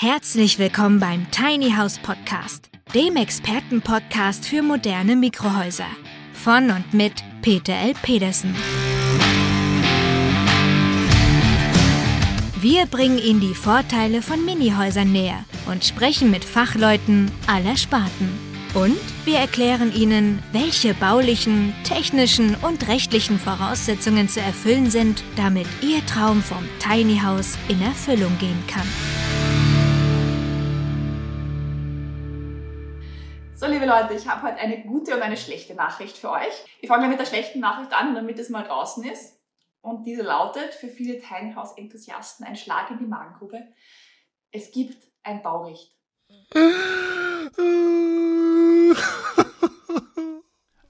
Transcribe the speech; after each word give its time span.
Herzlich 0.00 0.60
willkommen 0.60 1.00
beim 1.00 1.28
Tiny 1.32 1.72
House 1.72 1.98
Podcast, 1.98 2.70
dem 2.94 3.16
Expertenpodcast 3.16 4.46
für 4.46 4.62
moderne 4.62 5.16
Mikrohäuser. 5.16 5.88
Von 6.32 6.70
und 6.70 6.94
mit 6.94 7.14
Peter 7.42 7.72
L. 7.72 7.94
Pedersen. 8.00 8.54
Wir 12.60 12.86
bringen 12.86 13.18
Ihnen 13.18 13.40
die 13.40 13.56
Vorteile 13.56 14.22
von 14.22 14.44
Minihäusern 14.44 15.10
näher 15.10 15.44
und 15.66 15.84
sprechen 15.84 16.30
mit 16.30 16.44
Fachleuten 16.44 17.28
aller 17.48 17.76
Sparten. 17.76 18.30
Und 18.74 19.00
wir 19.24 19.38
erklären 19.38 19.92
Ihnen, 19.92 20.40
welche 20.52 20.94
baulichen, 20.94 21.74
technischen 21.82 22.54
und 22.62 22.86
rechtlichen 22.86 23.40
Voraussetzungen 23.40 24.28
zu 24.28 24.40
erfüllen 24.40 24.92
sind, 24.92 25.24
damit 25.34 25.66
Ihr 25.82 26.06
Traum 26.06 26.40
vom 26.40 26.62
Tiny 26.78 27.18
House 27.18 27.58
in 27.66 27.82
Erfüllung 27.82 28.38
gehen 28.38 28.62
kann. 28.68 28.86
Liebe 33.68 33.86
Leute, 33.86 34.14
ich 34.14 34.26
habe 34.26 34.42
heute 34.42 34.58
eine 34.58 34.82
gute 34.82 35.14
und 35.14 35.22
eine 35.22 35.36
schlechte 35.36 35.74
Nachricht 35.74 36.16
für 36.16 36.30
euch. 36.30 36.64
Ich 36.80 36.88
fange 36.88 37.08
mit 37.08 37.20
der 37.20 37.26
schlechten 37.26 37.60
Nachricht 37.60 37.92
an, 37.92 38.14
damit 38.14 38.38
es 38.38 38.48
mal 38.48 38.64
draußen 38.64 39.04
ist. 39.04 39.38
Und 39.80 40.04
diese 40.04 40.22
lautet 40.22 40.74
für 40.74 40.88
viele 40.88 41.20
Tiny 41.20 41.54
House 41.54 41.76
Enthusiasten 41.76 42.46
ein 42.46 42.56
Schlag 42.56 42.90
in 42.90 42.98
die 42.98 43.06
Magengrube. 43.06 43.62
Es 44.50 44.70
gibt 44.72 45.06
ein 45.22 45.42
Baurecht. 45.42 45.94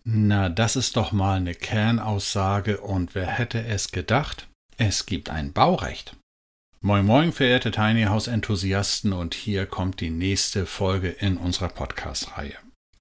Na, 0.05 0.49
das 0.49 0.77
ist 0.77 0.97
doch 0.97 1.13
mal 1.13 1.37
eine 1.37 1.55
Kernaussage 1.55 2.81
und 2.81 3.15
wer 3.15 3.27
hätte 3.27 3.65
es 3.65 3.91
gedacht? 3.91 4.49
Es 4.77 5.07
gibt 5.07 5.31
ein 5.31 5.53
Baurecht. 5.53 6.17
Moin 6.81 7.05
moin, 7.05 7.33
verehrte 7.33 7.73
Tiny 7.73 8.05
House 8.05 8.29
Enthusiasten 8.29 9.13
und 9.13 9.35
hier 9.35 9.67
kommt 9.67 10.01
die 10.01 10.11
nächste 10.11 10.65
Folge 10.65 11.09
in 11.09 11.37
unserer 11.37 11.69
Podcast-Reihe. 11.69 12.55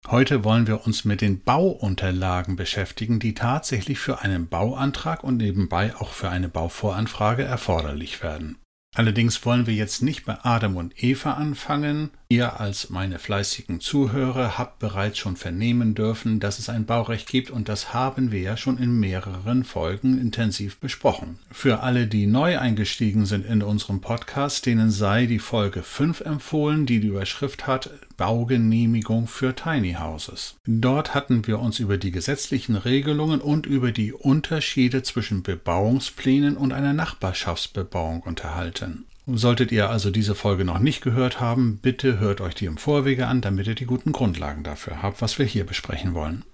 Heute 0.09 0.45
wollen 0.45 0.67
wir 0.67 0.85
uns 0.85 1.03
mit 1.03 1.19
den 1.19 1.43
Bauunterlagen 1.43 2.55
beschäftigen, 2.55 3.19
die 3.19 3.33
tatsächlich 3.33 3.99
für 3.99 4.21
einen 4.21 4.47
Bauantrag 4.47 5.21
und 5.21 5.35
nebenbei 5.35 5.93
auch 5.97 6.13
für 6.13 6.29
eine 6.29 6.47
Bauvoranfrage 6.47 7.43
erforderlich 7.43 8.23
werden. 8.23 8.57
Allerdings 8.95 9.45
wollen 9.45 9.67
wir 9.67 9.73
jetzt 9.73 10.01
nicht 10.01 10.25
bei 10.25 10.37
Adam 10.43 10.77
und 10.77 11.03
Eva 11.03 11.33
anfangen. 11.33 12.11
Ihr 12.29 12.59
als 12.59 12.89
meine 12.89 13.19
fleißigen 13.19 13.79
Zuhörer 13.79 14.57
habt 14.57 14.79
bereits 14.79 15.17
schon 15.17 15.37
vernehmen 15.37 15.95
dürfen, 15.95 16.41
dass 16.41 16.59
es 16.59 16.67
ein 16.67 16.85
Baurecht 16.85 17.29
gibt 17.29 17.49
und 17.49 17.69
das 17.69 17.93
haben 17.93 18.33
wir 18.33 18.41
ja 18.41 18.57
schon 18.57 18.77
in 18.77 18.99
mehreren 18.99 19.63
Folgen 19.63 20.19
intensiv 20.19 20.77
besprochen. 20.77 21.39
Für 21.51 21.79
alle, 21.79 22.05
die 22.05 22.27
neu 22.27 22.59
eingestiegen 22.59 23.25
sind 23.25 23.45
in 23.45 23.61
unserem 23.61 24.01
Podcast, 24.01 24.65
denen 24.65 24.91
sei 24.91 25.25
die 25.25 25.39
Folge 25.39 25.83
5 25.83 26.19
empfohlen, 26.19 26.85
die 26.85 26.99
die 26.99 27.07
Überschrift 27.07 27.65
hat 27.65 27.91
Baugenehmigung 28.17 29.27
für 29.27 29.55
Tiny 29.55 29.93
Houses. 29.93 30.55
Dort 30.65 31.13
hatten 31.13 31.47
wir 31.47 31.59
uns 31.59 31.79
über 31.79 31.97
die 31.97 32.11
gesetzlichen 32.11 32.75
Regelungen 32.75 33.39
und 33.39 33.65
über 33.65 33.93
die 33.93 34.11
Unterschiede 34.11 35.01
zwischen 35.01 35.43
Bebauungsplänen 35.43 36.57
und 36.57 36.73
einer 36.73 36.93
Nachbarschaftsbebauung 36.93 38.21
unterhalten. 38.21 39.05
Solltet 39.29 39.73
ihr 39.73 39.89
also 39.89 40.09
diese 40.09 40.35
Folge 40.35 40.63
noch 40.63 40.79
nicht 40.79 41.01
gehört 41.01 41.41
haben, 41.41 41.79
bitte 41.81 42.17
hört 42.17 42.39
euch 42.39 42.55
die 42.55 42.65
im 42.65 42.77
Vorwege 42.77 43.27
an, 43.27 43.41
damit 43.41 43.67
ihr 43.67 43.75
die 43.75 43.85
guten 43.85 44.13
Grundlagen 44.13 44.63
dafür 44.63 45.01
habt, 45.01 45.21
was 45.21 45.37
wir 45.37 45.45
hier 45.45 45.65
besprechen 45.65 46.13
wollen. 46.13 46.45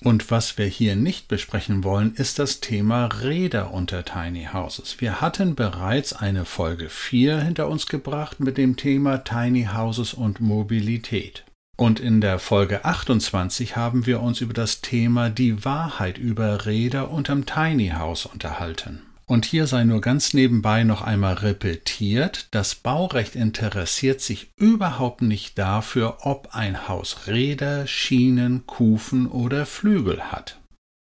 Und 0.00 0.30
was 0.30 0.56
wir 0.56 0.66
hier 0.66 0.94
nicht 0.94 1.26
besprechen 1.26 1.82
wollen, 1.82 2.14
ist 2.14 2.38
das 2.38 2.60
Thema 2.60 3.06
Räder 3.06 3.72
unter 3.72 4.04
Tiny 4.04 4.48
Houses. 4.52 5.00
Wir 5.00 5.20
hatten 5.20 5.56
bereits 5.56 6.12
eine 6.12 6.44
Folge 6.44 6.88
4 6.88 7.40
hinter 7.40 7.68
uns 7.68 7.86
gebracht 7.86 8.38
mit 8.38 8.58
dem 8.58 8.76
Thema 8.76 9.24
Tiny 9.24 9.68
Houses 9.74 10.14
und 10.14 10.40
Mobilität. 10.40 11.44
Und 11.76 11.98
in 11.98 12.20
der 12.20 12.38
Folge 12.38 12.84
28 12.84 13.76
haben 13.76 14.06
wir 14.06 14.20
uns 14.20 14.40
über 14.40 14.54
das 14.54 14.80
Thema 14.82 15.30
die 15.30 15.64
Wahrheit 15.64 16.18
über 16.18 16.66
Räder 16.66 17.10
unterm 17.10 17.46
Tiny 17.46 17.88
House 17.88 18.26
unterhalten. 18.26 19.02
Und 19.26 19.46
hier 19.46 19.66
sei 19.66 19.84
nur 19.84 20.00
ganz 20.00 20.34
nebenbei 20.34 20.84
noch 20.84 21.00
einmal 21.00 21.34
repetiert, 21.34 22.48
das 22.50 22.74
Baurecht 22.74 23.36
interessiert 23.36 24.20
sich 24.20 24.50
überhaupt 24.56 25.22
nicht 25.22 25.58
dafür, 25.58 26.18
ob 26.20 26.48
ein 26.52 26.88
Haus 26.88 27.26
Räder, 27.26 27.86
Schienen, 27.86 28.66
Kufen 28.66 29.26
oder 29.26 29.64
Flügel 29.64 30.30
hat. 30.30 30.58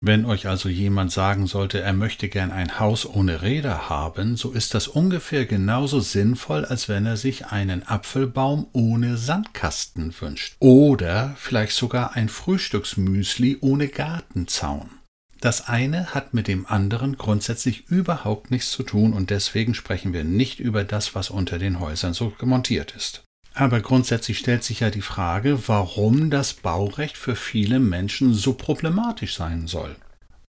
Wenn 0.02 0.24
euch 0.24 0.48
also 0.48 0.70
jemand 0.70 1.12
sagen 1.12 1.46
sollte, 1.46 1.82
er 1.82 1.92
möchte 1.92 2.30
gern 2.30 2.52
ein 2.52 2.80
Haus 2.80 3.06
ohne 3.06 3.42
Räder 3.42 3.90
haben, 3.90 4.38
so 4.38 4.52
ist 4.52 4.74
das 4.74 4.88
ungefähr 4.88 5.46
genauso 5.46 6.00
sinnvoll, 6.00 6.64
als 6.64 6.88
wenn 6.88 7.06
er 7.06 7.18
sich 7.18 7.48
einen 7.48 7.86
Apfelbaum 7.86 8.68
ohne 8.72 9.18
Sandkasten 9.18 10.16
wünscht. 10.22 10.56
Oder 10.60 11.36
vielleicht 11.38 11.74
sogar 11.74 12.16
ein 12.16 12.30
Frühstücksmüsli 12.30 13.58
ohne 13.60 13.90
Gartenzaun. 13.90 14.99
Das 15.42 15.68
eine 15.70 16.14
hat 16.14 16.34
mit 16.34 16.48
dem 16.48 16.66
anderen 16.66 17.18
grundsätzlich 17.18 17.88
überhaupt 17.88 18.52
nichts 18.52 18.72
zu 18.72 18.84
tun 18.84 19.14
und 19.14 19.30
deswegen 19.30 19.74
sprechen 19.74 20.12
wir 20.12 20.26
nicht 20.26 20.60
über 20.60 20.84
das, 20.84 21.16
was 21.16 21.30
unter 21.30 21.60
den 21.60 21.80
Häusern 21.80 22.14
so 22.14 22.34
montiert 22.42 22.94
ist. 22.96 23.24
Aber 23.54 23.80
grundsätzlich 23.80 24.38
stellt 24.38 24.64
sich 24.64 24.82
ja 24.82 24.90
die 24.90 25.02
Frage, 25.02 25.68
warum 25.68 26.30
das 26.30 26.54
Baurecht 26.54 27.18
für 27.18 27.36
viele 27.36 27.80
Menschen 27.80 28.34
so 28.34 28.54
problematisch 28.54 29.36
sein 29.36 29.68
soll. 29.68 29.96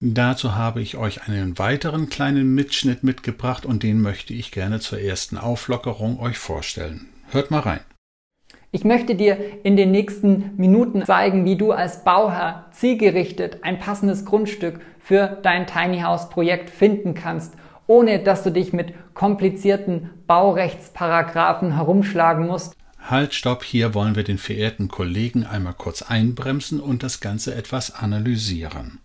Dazu 0.01 0.55
habe 0.55 0.81
ich 0.81 0.97
euch 0.97 1.23
einen 1.29 1.59
weiteren 1.59 2.09
kleinen 2.09 2.55
Mitschnitt 2.55 3.05
mitgebracht 3.05 3.67
und 3.67 3.83
den 3.83 4.01
möchte 4.01 4.33
ich 4.33 4.51
gerne 4.51 4.81
zur 4.81 5.01
ersten 5.01 5.39
Auflockerung 5.39 6.19
euch 6.19 6.39
vorstellen. 6.39 7.07
Hört 7.31 7.51
mal 7.51 7.61
rein. 7.61 7.81
Ich 8.73 8.85
möchte 8.85 9.17
dir 9.17 9.37
in 9.65 9.77
den 9.77 9.91
nächsten 9.91 10.57
Minuten 10.57 11.05
zeigen, 11.05 11.45
wie 11.45 11.57
du 11.57 11.73
als 11.73 12.05
Bauherr 12.05 12.67
zielgerichtet 12.71 13.65
ein 13.65 13.81
passendes 13.81 14.25
Grundstück 14.25 14.81
für 15.01 15.39
dein 15.43 15.67
Tiny 15.67 16.03
House 16.03 16.31
Projekt 16.31 16.71
finden 16.71 17.15
kannst, 17.15 17.55
ohne 17.89 18.21
dass 18.23 18.45
du 18.45 18.51
dich 18.51 18.73
mit 18.73 18.95
komplizierten 19.13 20.11
Baurechtsparagraphen 20.29 21.75
herumschlagen 21.75 22.47
musst. 22.47 22.77
Halt, 23.01 23.35
stopp, 23.35 23.65
hier 23.65 23.93
wollen 23.95 24.15
wir 24.15 24.23
den 24.23 24.39
verehrten 24.39 24.87
Kollegen 24.87 25.45
einmal 25.45 25.75
kurz 25.75 26.03
einbremsen 26.03 26.79
und 26.79 27.03
das 27.03 27.19
Ganze 27.19 27.57
etwas 27.57 27.93
analysieren. 27.93 29.01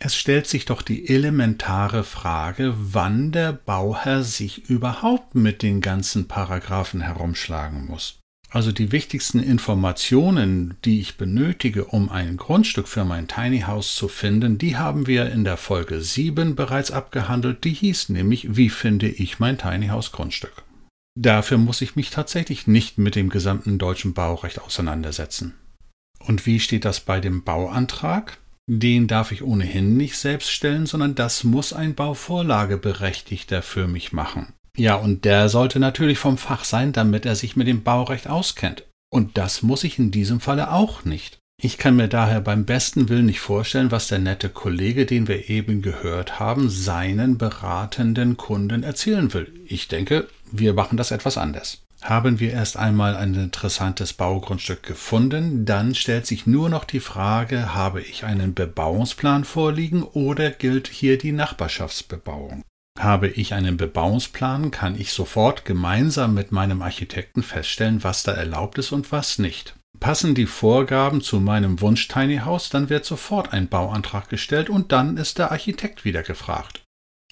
Es 0.00 0.16
stellt 0.16 0.48
sich 0.48 0.64
doch 0.64 0.82
die 0.82 1.08
elementare 1.08 2.02
Frage, 2.02 2.74
wann 2.76 3.30
der 3.30 3.52
Bauherr 3.52 4.24
sich 4.24 4.68
überhaupt 4.68 5.36
mit 5.36 5.62
den 5.62 5.80
ganzen 5.80 6.26
Paragraphen 6.26 7.02
herumschlagen 7.02 7.86
muss. 7.86 8.18
Also 8.50 8.72
die 8.72 8.92
wichtigsten 8.92 9.40
Informationen, 9.40 10.76
die 10.84 11.00
ich 11.00 11.16
benötige, 11.16 11.84
um 11.86 12.08
ein 12.08 12.36
Grundstück 12.36 12.88
für 12.88 13.04
mein 13.04 13.28
Tiny 13.28 13.62
House 13.62 13.96
zu 13.96 14.08
finden, 14.08 14.56
die 14.56 14.76
haben 14.76 15.06
wir 15.06 15.30
in 15.30 15.44
der 15.44 15.56
Folge 15.56 16.00
7 16.00 16.54
bereits 16.54 16.90
abgehandelt. 16.90 17.64
Die 17.64 17.72
hieß 17.72 18.10
nämlich, 18.10 18.56
wie 18.56 18.70
finde 18.70 19.08
ich 19.08 19.40
mein 19.40 19.58
Tiny 19.58 19.88
House 19.88 20.12
Grundstück? 20.12 20.62
Dafür 21.18 21.58
muss 21.58 21.80
ich 21.80 21.96
mich 21.96 22.10
tatsächlich 22.10 22.66
nicht 22.66 22.98
mit 22.98 23.16
dem 23.16 23.30
gesamten 23.30 23.78
deutschen 23.78 24.14
Baurecht 24.14 24.60
auseinandersetzen. 24.60 25.54
Und 26.20 26.46
wie 26.46 26.60
steht 26.60 26.84
das 26.84 27.00
bei 27.00 27.20
dem 27.20 27.42
Bauantrag? 27.42 28.38
Den 28.68 29.06
darf 29.06 29.32
ich 29.32 29.42
ohnehin 29.42 29.96
nicht 29.96 30.16
selbst 30.16 30.50
stellen, 30.50 30.86
sondern 30.86 31.14
das 31.14 31.44
muss 31.44 31.72
ein 31.72 31.94
Bauvorlageberechtigter 31.94 33.62
für 33.62 33.86
mich 33.86 34.12
machen. 34.12 34.52
Ja, 34.76 34.96
und 34.96 35.24
der 35.24 35.48
sollte 35.48 35.80
natürlich 35.80 36.18
vom 36.18 36.38
Fach 36.38 36.64
sein, 36.64 36.92
damit 36.92 37.26
er 37.26 37.34
sich 37.34 37.56
mit 37.56 37.66
dem 37.66 37.82
Baurecht 37.82 38.28
auskennt. 38.28 38.84
Und 39.10 39.38
das 39.38 39.62
muss 39.62 39.84
ich 39.84 39.98
in 39.98 40.10
diesem 40.10 40.40
Falle 40.40 40.70
auch 40.70 41.04
nicht. 41.04 41.38
Ich 41.58 41.78
kann 41.78 41.96
mir 41.96 42.08
daher 42.08 42.42
beim 42.42 42.66
besten 42.66 43.08
Willen 43.08 43.24
nicht 43.24 43.40
vorstellen, 43.40 43.90
was 43.90 44.08
der 44.08 44.18
nette 44.18 44.50
Kollege, 44.50 45.06
den 45.06 45.26
wir 45.26 45.48
eben 45.48 45.80
gehört 45.80 46.38
haben, 46.38 46.68
seinen 46.68 47.38
beratenden 47.38 48.36
Kunden 48.36 48.82
erzählen 48.82 49.32
will. 49.32 49.50
Ich 49.66 49.88
denke, 49.88 50.28
wir 50.52 50.74
machen 50.74 50.98
das 50.98 51.12
etwas 51.12 51.38
anders. 51.38 51.78
Haben 52.02 52.40
wir 52.40 52.52
erst 52.52 52.76
einmal 52.76 53.16
ein 53.16 53.34
interessantes 53.34 54.12
Baugrundstück 54.12 54.82
gefunden, 54.82 55.64
dann 55.64 55.94
stellt 55.94 56.26
sich 56.26 56.46
nur 56.46 56.68
noch 56.68 56.84
die 56.84 57.00
Frage, 57.00 57.74
habe 57.74 58.02
ich 58.02 58.24
einen 58.24 58.52
Bebauungsplan 58.52 59.44
vorliegen 59.44 60.02
oder 60.02 60.50
gilt 60.50 60.88
hier 60.88 61.16
die 61.16 61.32
Nachbarschaftsbebauung? 61.32 62.62
Habe 62.98 63.28
ich 63.28 63.54
einen 63.54 63.76
Bebauungsplan, 63.76 64.70
kann 64.70 64.98
ich 64.98 65.12
sofort 65.12 65.64
gemeinsam 65.64 66.34
mit 66.34 66.52
meinem 66.52 66.82
Architekten 66.82 67.42
feststellen, 67.42 68.02
was 68.02 68.22
da 68.22 68.32
erlaubt 68.32 68.78
ist 68.78 68.92
und 68.92 69.12
was 69.12 69.38
nicht. 69.38 69.74
Passen 70.00 70.34
die 70.34 70.46
Vorgaben 70.46 71.20
zu 71.20 71.40
meinem 71.40 71.80
Wunsch 71.80 72.08
Tiny 72.08 72.38
House, 72.38 72.68
dann 72.70 72.90
wird 72.90 73.04
sofort 73.04 73.52
ein 73.52 73.68
Bauantrag 73.68 74.28
gestellt 74.28 74.70
und 74.70 74.92
dann 74.92 75.16
ist 75.16 75.38
der 75.38 75.52
Architekt 75.52 76.04
wieder 76.04 76.22
gefragt. 76.22 76.82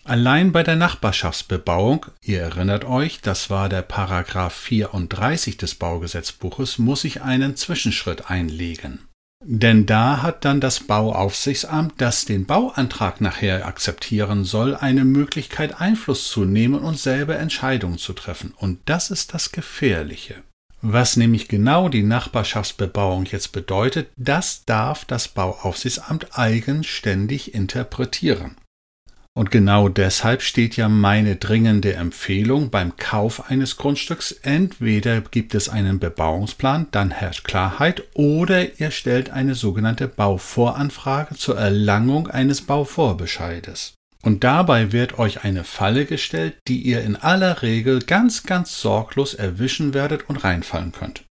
Allein 0.06 0.52
bei 0.52 0.62
der 0.62 0.76
Nachbarschaftsbebauung, 0.76 2.06
ihr 2.20 2.40
erinnert 2.43 2.84
euch, 2.84 3.22
das 3.22 3.49
war 3.49 3.70
der 3.70 3.81
Paragraph 3.81 4.55
34 4.55 5.56
des 5.56 5.76
Baugesetzbuches, 5.76 6.78
muss 6.78 7.05
ich 7.05 7.22
einen 7.22 7.56
Zwischenschritt 7.56 8.31
einlegen. 8.31 9.08
Denn 9.46 9.85
da 9.85 10.23
hat 10.23 10.46
dann 10.46 10.61
das 10.61 10.81
Bauaufsichtsamt, 10.81 11.94
das 11.99 12.25
den 12.25 12.46
Bauantrag 12.46 13.20
nachher 13.20 13.67
akzeptieren 13.67 14.44
soll, 14.44 14.75
eine 14.75 15.05
Möglichkeit 15.05 15.81
Einfluss 15.81 16.29
zu 16.29 16.46
nehmen 16.46 16.81
und 16.81 16.99
selber 16.99 17.37
Entscheidungen 17.38 17.99
zu 17.99 18.14
treffen. 18.14 18.55
Und 18.56 18.81
das 18.87 19.11
ist 19.11 19.35
das 19.35 19.52
Gefährliche. 19.52 20.37
Was 20.81 21.17
nämlich 21.17 21.49
genau 21.49 21.88
die 21.88 22.02
Nachbarschaftsbebauung 22.02 23.26
jetzt 23.26 23.52
bedeutet, 23.52 24.08
das 24.17 24.64
darf 24.64 25.05
das 25.05 25.29
Bauaufsichtsamt 25.29 26.38
eigenständig 26.38 27.55
interpretieren. 27.55 28.56
Und 29.37 29.51
genau 29.51 29.89
deshalb 29.89 30.43
steht 30.43 30.77
ja 30.77 30.89
meine 30.89 31.35
dringende 31.35 31.95
Empfehlung 31.95 32.71
beim 32.71 32.97
Kauf 32.97 33.51
eines 33.51 33.77
Grundstücks. 33.77 34.31
Entweder 34.31 35.23
gibt 35.23 35.57
es 35.57 35.69
einen 35.69 35.99
Bebauungsplan, 35.99 36.87
dann 36.93 37.11
herrscht 37.11 37.43
Klarheit, 37.43 38.05
oder 38.15 38.79
ihr 38.79 38.93
stellt 38.93 39.31
eine 39.31 39.57
sogenannte 39.57 40.07
Bauvoranfrage 40.07 41.35
zur 41.35 41.59
Erlangung 41.59 42.29
eines 42.29 42.63
Bauvorbescheides. 42.63 43.95
Und 44.23 44.45
dabei 44.45 44.93
wird 44.93 45.19
euch 45.19 45.43
eine 45.43 45.65
Falle 45.65 46.07
gestellt, 46.07 46.55
die 46.69 46.81
ihr 46.83 47.03
in 47.03 47.17
aller 47.17 47.61
Regel 47.61 47.99
ganz, 47.99 48.45
ganz 48.45 48.81
sorglos 48.81 49.35
erwischen 49.35 49.95
werdet 49.95 50.29
und 50.29 50.45
reinfallen 50.45 50.93
könnt. 50.93 51.25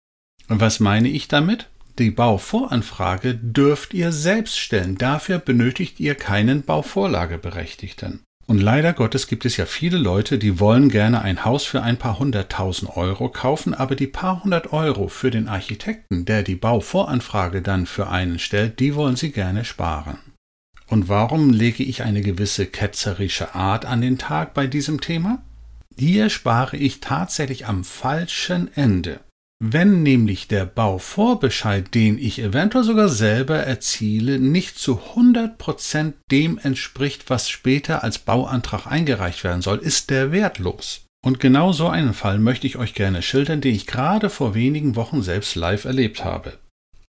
Und 0.50 0.60
was 0.60 0.82
meine 0.82 1.08
ich 1.08 1.30
damit? 1.30 1.70
Die 2.00 2.10
Bauvoranfrage 2.10 3.36
dürft 3.36 3.94
ihr 3.94 4.12
selbst 4.12 4.58
stellen. 4.58 4.98
Dafür 4.98 5.38
benötigt 5.38 6.00
ihr 6.00 6.16
keinen 6.16 6.64
Bauvorlageberechtigten. 6.64 8.22
Und 8.46 8.62
leider 8.62 8.94
Gottes 8.94 9.28
gibt 9.28 9.46
es 9.46 9.58
ja 9.58 9.66
viele 9.66 9.98
Leute, 9.98 10.38
die 10.38 10.60
wollen 10.60 10.90
gerne 10.90 11.22
ein 11.22 11.46
Haus 11.46 11.64
für 11.64 11.82
ein 11.82 11.98
paar 11.98 12.20
hunderttausend 12.20 12.98
Euro 12.98 13.30
kaufen, 13.30 13.74
aber 13.74 13.96
die 13.96 14.08
paar 14.08 14.44
hundert 14.44 14.74
Euro 14.74 15.08
für 15.08 15.32
den 15.32 15.48
Architekten, 15.48 16.26
der 16.26 16.44
die 16.44 16.56
Bauvoranfrage 16.56 17.62
dann 17.62 17.86
für 17.86 18.10
einen 18.10 18.40
stellt, 18.40 18.80
die 18.80 18.96
wollen 18.96 19.16
sie 19.16 19.32
gerne 19.32 19.64
sparen. 19.64 20.18
Und 20.88 21.08
warum 21.08 21.52
lege 21.52 21.84
ich 21.84 22.04
eine 22.04 22.22
gewisse 22.22 22.66
ketzerische 22.66 23.56
Art 23.56 23.86
an 23.86 24.02
den 24.02 24.18
Tag 24.18 24.54
bei 24.54 24.68
diesem 24.68 25.00
Thema? 25.00 25.42
Hier 25.98 26.30
spare 26.30 26.76
ich 26.76 27.00
tatsächlich 27.00 27.66
am 27.68 27.84
falschen 27.84 28.76
Ende. 28.76 29.22
Wenn 29.66 30.04
nämlich 30.04 30.50
der 30.50 30.66
Bauvorbescheid, 30.66 31.96
den 31.96 32.18
ich 32.18 32.40
eventuell 32.40 32.84
sogar 32.84 33.08
selber 33.08 33.60
erziele, 33.60 34.38
nicht 34.38 34.78
zu 34.78 35.00
100% 35.16 36.12
dem 36.30 36.58
entspricht, 36.58 37.30
was 37.30 37.50
später 37.50 38.04
als 38.04 38.20
Bauantrag 38.20 38.88
eingereicht 38.88 39.46
werden 39.46 39.62
soll, 39.62 39.78
ist 39.78 40.10
der 40.10 40.34
wertlos. 40.34 41.06
Und 41.26 41.40
genau 41.40 41.72
so 41.72 41.88
einen 41.88 42.14
Fall 42.14 42.40
möchte 42.40 42.68
ich 42.68 42.76
euch 42.76 42.94
gerne 42.94 43.22
schildern, 43.22 43.62
den 43.62 43.74
ich 43.74 43.88
gerade 43.88 44.30
vor 44.30 44.54
wenigen 44.54 44.98
Wochen 44.98 45.22
selbst 45.22 45.56
live 45.56 45.86
erlebt 45.86 46.26
habe. 46.26 46.58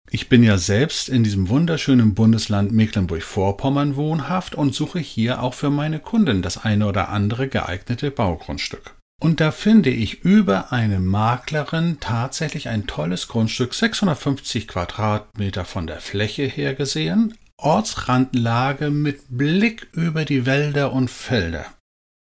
Ich 0.10 0.28
bin 0.28 0.44
ja 0.44 0.58
selbst 0.58 1.08
in 1.08 1.24
diesem 1.24 1.48
wunderschönen 1.48 2.16
Bundesland 2.16 2.74
Mecklenburg-Vorpommern 2.74 3.96
wohnhaft 3.96 4.56
und 4.56 4.76
suche 4.76 5.00
hier 5.00 5.42
auch 5.42 5.54
für 5.54 5.70
meine 5.70 6.00
Kunden 6.00 6.42
das 6.42 6.66
eine 6.66 6.88
oder 6.88 7.08
andere 7.08 7.48
geeignete 7.48 8.12
Baugrundstück. 8.12 8.98
Und 9.22 9.40
da 9.40 9.52
finde 9.52 9.92
ich 9.92 10.24
über 10.24 10.72
eine 10.72 11.00
Maklerin 11.00 12.00
tatsächlich 12.00 12.70
ein 12.70 12.88
tolles 12.88 13.28
Grundstück, 13.28 13.76
650 13.76 14.68
Quadratmeter 14.68 15.64
von 15.64 15.86
der 15.86 16.02
Fläche 16.02 16.44
her 16.44 16.74
gesehen, 16.74 17.38
Ortsrandlage 17.56 18.90
mit 18.90 19.22
Blick 19.30 19.90
über 19.94 20.26
die 20.26 20.48
Wälder 20.48 20.92
und 20.92 21.12
Felder. 21.12 21.68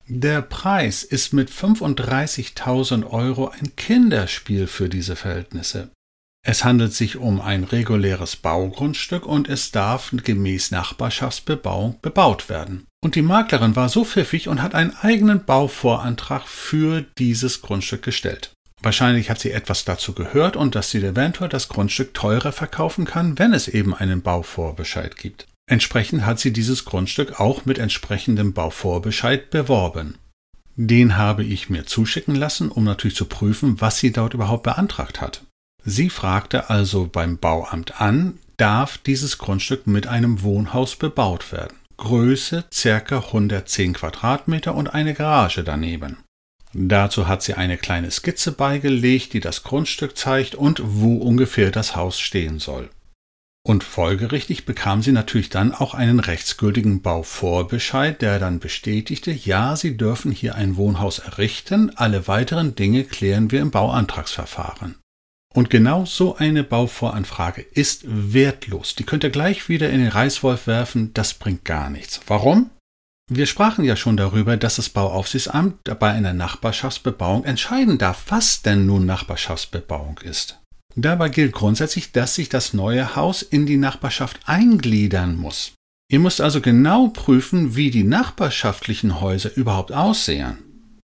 Der 0.09 0.43
Preis 0.43 1.03
ist 1.03 1.33
mit 1.33 1.49
35.000 1.51 3.09
Euro 3.09 3.49
ein 3.49 3.75
Kinderspiel 3.77 4.67
für 4.67 4.91
diese 4.91 5.17
Verhältnisse. 5.17 5.91
Es 6.51 6.65
handelt 6.65 6.93
sich 6.93 7.17
um 7.17 7.41
ein 7.41 7.63
reguläres 7.63 8.35
Baugrundstück 8.35 9.25
und 9.25 9.49
es 9.49 9.71
darf 9.71 10.11
gemäß 10.13 10.73
Nachbarschaftsbebauung 10.73 12.01
bebaut 12.03 12.49
werden. 12.49 12.89
Und 13.01 13.15
die 13.15 13.23
Maklerin 13.23 13.77
war 13.77 13.89
so 13.89 14.05
pfiffig 14.05 14.49
und 14.49 14.61
hat 14.61 14.75
einen 14.75 14.93
eigenen 15.01 15.45
Bauvorantrag 15.45 16.49
für 16.49 17.03
dieses 17.19 17.63
Grundstück 17.63 18.03
gestellt. 18.03 18.51
Wahrscheinlich 18.83 19.31
hat 19.31 19.39
sie 19.39 19.53
etwas 19.53 19.85
dazu 19.85 20.13
gehört 20.13 20.57
und 20.57 20.75
dass 20.75 20.91
sie 20.91 20.99
eventuell 20.99 21.49
das 21.49 21.69
Grundstück 21.69 22.15
teurer 22.15 22.51
verkaufen 22.51 23.05
kann, 23.05 23.39
wenn 23.39 23.53
es 23.53 23.69
eben 23.69 23.95
einen 23.95 24.21
Bauvorbescheid 24.21 25.17
gibt. 25.17 25.47
Entsprechend 25.71 26.27
hat 26.27 26.41
sie 26.41 26.53
dieses 26.53 26.85
Grundstück 26.85 27.39
auch 27.39 27.65
mit 27.65 27.79
entsprechendem 27.79 28.55
Bauvorbescheid 28.55 29.51
beworben. 29.51 30.19
Den 30.75 31.17
habe 31.17 31.45
ich 31.45 31.71
mir 31.71 31.87
zuschicken 31.87 32.35
lassen, 32.35 32.73
um 32.73 32.83
natürlich 32.83 33.15
zu 33.15 33.27
prüfen, 33.27 33.81
was 33.81 33.99
sie 33.99 34.11
dort 34.11 34.35
überhaupt 34.35 34.65
beantragt 34.65 35.21
hat. 35.21 35.43
Sie 35.85 36.11
fragte 36.11 36.71
also 36.71 37.09
beim 37.11 37.39
Bauamt 37.39 38.01
an, 38.01 38.39
darf 38.57 38.99
dieses 38.99 39.39
Grundstück 39.39 39.87
mit 39.87 40.07
einem 40.07 40.43
Wohnhaus 40.43 40.97
bebaut 40.97 41.53
werden. 41.53 41.77
Größe 41.97 42.65
ca. 42.71 43.19
110 43.19 43.95
Quadratmeter 43.95 44.75
und 44.75 44.95
eine 44.95 45.15
Garage 45.15 45.65
daneben. 45.65 46.19
Dazu 46.73 47.27
hat 47.27 47.43
sie 47.43 47.55
eine 47.55 47.79
kleine 47.79 48.11
Skizze 48.11 48.53
beigelegt, 48.53 49.33
die 49.33 49.41
das 49.41 49.65
Grundstück 49.65 50.17
zeigt 50.17 50.55
und 50.55 50.81
wo 50.83 51.17
ungefähr 51.17 51.71
das 51.71 51.97
Haus 51.97 52.21
stehen 52.21 52.59
soll. 52.59 52.91
Und 53.63 53.85
folgerichtig 53.85 54.65
bekam 54.65 55.03
sie 55.03 55.13
natürlich 55.13 55.51
dann 55.51 55.75
auch 55.75 55.93
einen 55.93 56.21
rechtsgültigen 56.21 57.03
Bauvorbescheid, 57.03 58.23
der 58.23 58.39
dann 58.39 58.59
bestätigte, 58.59 59.33
ja, 59.33 59.77
sie 59.77 59.97
dürfen 59.97 60.33
hier 60.33 60.55
ein 60.55 60.77
Wohnhaus 60.77 61.19
errichten, 61.19 61.91
alle 61.97 62.27
weiteren 62.27 62.75
Dinge 62.75 63.05
klären 63.05 63.51
wir 63.51 63.61
im 63.61 63.71
Bauantragsverfahren. 63.71 64.97
Und 65.55 65.69
genau 65.69 66.05
so 66.05 66.37
eine 66.37 66.63
Bauvoranfrage 66.63 67.63
ist 67.63 68.05
wertlos. 68.07 68.95
Die 68.95 69.05
könnt 69.05 69.25
ihr 69.25 69.31
gleich 69.31 69.69
wieder 69.69 69.91
in 69.91 69.99
den 69.99 70.09
Reißwolf 70.09 70.67
werfen, 70.67 71.13
das 71.13 71.35
bringt 71.35 71.65
gar 71.65 71.91
nichts. 71.91 72.21
Warum? 72.27 72.71
Wir 73.33 73.47
sprachen 73.47 73.85
ja 73.85 73.95
schon 73.97 74.17
darüber, 74.17 74.57
dass 74.57 74.77
das 74.77 74.89
Bauaufsichtsamt 74.89 75.99
bei 75.99 76.11
einer 76.11 76.33
Nachbarschaftsbebauung 76.33 77.45
entscheiden 77.45 77.99
darf, 77.99 78.25
was 78.29 78.63
denn 78.63 78.87
nun 78.87 79.07
Nachbarschaftsbebauung 79.07 80.19
ist. 80.19 80.59
Dabei 80.97 81.29
gilt 81.29 81.53
grundsätzlich, 81.53 82.11
dass 82.13 82.35
sich 82.35 82.49
das 82.49 82.75
neue 82.75 83.15
Haus 83.15 83.43
in 83.43 83.67
die 83.67 83.77
Nachbarschaft 83.77 84.41
eingliedern 84.47 85.37
muss. 85.37 85.73
Ihr 86.11 86.19
müsst 86.19 86.41
also 86.41 86.61
genau 86.61 87.09
prüfen, 87.09 87.77
wie 87.77 87.93
die 87.93 88.03
nachbarschaftlichen 88.03 89.21
Häuser 89.21 89.57
überhaupt 89.57 89.93
aussehen. 89.93 90.59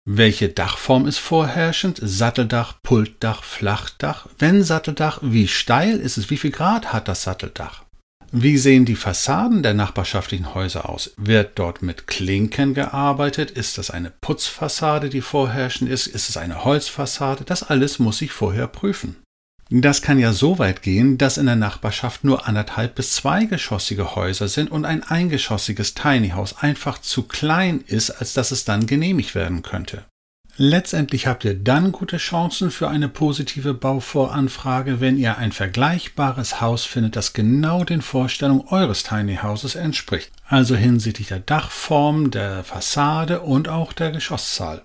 Welche 0.07 0.49
Dachform 0.49 1.07
ist 1.07 1.17
vorherrschend? 1.17 1.99
Satteldach, 1.99 2.75
Pultdach, 2.83 3.43
Flachdach? 3.43 4.27
Wenn 4.37 4.63
Satteldach, 4.63 5.17
wie 5.23 5.47
steil 5.47 5.99
ist 5.99 6.17
es? 6.17 6.29
Wie 6.29 6.37
viel 6.37 6.51
Grad 6.51 6.93
hat 6.93 7.07
das 7.07 7.23
Satteldach? 7.23 7.85
Wie 8.31 8.59
sehen 8.59 8.85
die 8.85 8.95
Fassaden 8.95 9.63
der 9.63 9.73
nachbarschaftlichen 9.73 10.53
Häuser 10.53 10.87
aus? 10.89 11.13
Wird 11.17 11.57
dort 11.57 11.81
mit 11.81 12.05
Klinken 12.05 12.75
gearbeitet? 12.75 13.49
Ist 13.49 13.79
das 13.79 13.89
eine 13.89 14.11
Putzfassade, 14.11 15.09
die 15.09 15.21
vorherrschend 15.21 15.89
ist? 15.89 16.05
Ist 16.05 16.29
es 16.29 16.37
eine 16.37 16.63
Holzfassade? 16.63 17.43
Das 17.43 17.63
alles 17.63 17.97
muss 17.97 18.21
ich 18.21 18.31
vorher 18.31 18.67
prüfen. 18.67 19.15
Das 19.71 20.03
kann 20.03 20.19
ja 20.19 20.31
so 20.31 20.59
weit 20.59 20.83
gehen, 20.83 21.17
dass 21.17 21.37
in 21.37 21.47
der 21.47 21.55
Nachbarschaft 21.55 22.23
nur 22.23 22.47
anderthalb 22.47 22.95
bis 22.95 23.13
zweigeschossige 23.13 24.15
Häuser 24.15 24.47
sind 24.47 24.69
und 24.69 24.85
ein 24.85 25.01
eingeschossiges 25.01 25.95
Tiny 25.95 26.29
House 26.29 26.57
einfach 26.59 26.99
zu 26.99 27.23
klein 27.23 27.83
ist, 27.87 28.11
als 28.11 28.33
dass 28.33 28.51
es 28.51 28.63
dann 28.63 28.85
genehmigt 28.85 29.33
werden 29.33 29.63
könnte. 29.63 30.05
Letztendlich 30.57 31.27
habt 31.27 31.43
ihr 31.43 31.55
dann 31.55 31.91
gute 31.91 32.15
Chancen 32.15 32.71
für 32.71 32.87
eine 32.87 33.09
positive 33.09 33.73
Bauvoranfrage, 33.73 35.01
wenn 35.01 35.17
ihr 35.17 35.37
ein 35.37 35.51
vergleichbares 35.51 36.61
Haus 36.61 36.85
findet, 36.85 37.17
das 37.17 37.33
genau 37.33 37.83
den 37.83 38.01
Vorstellungen 38.01 38.65
eures 38.69 39.03
Tiny 39.03 39.39
Houses 39.43 39.75
entspricht, 39.75 40.31
also 40.47 40.75
hinsichtlich 40.75 41.27
der 41.27 41.41
Dachform, 41.41 42.31
der 42.31 42.63
Fassade 42.63 43.41
und 43.41 43.67
auch 43.67 43.91
der 43.91 44.11
Geschosszahl. 44.11 44.83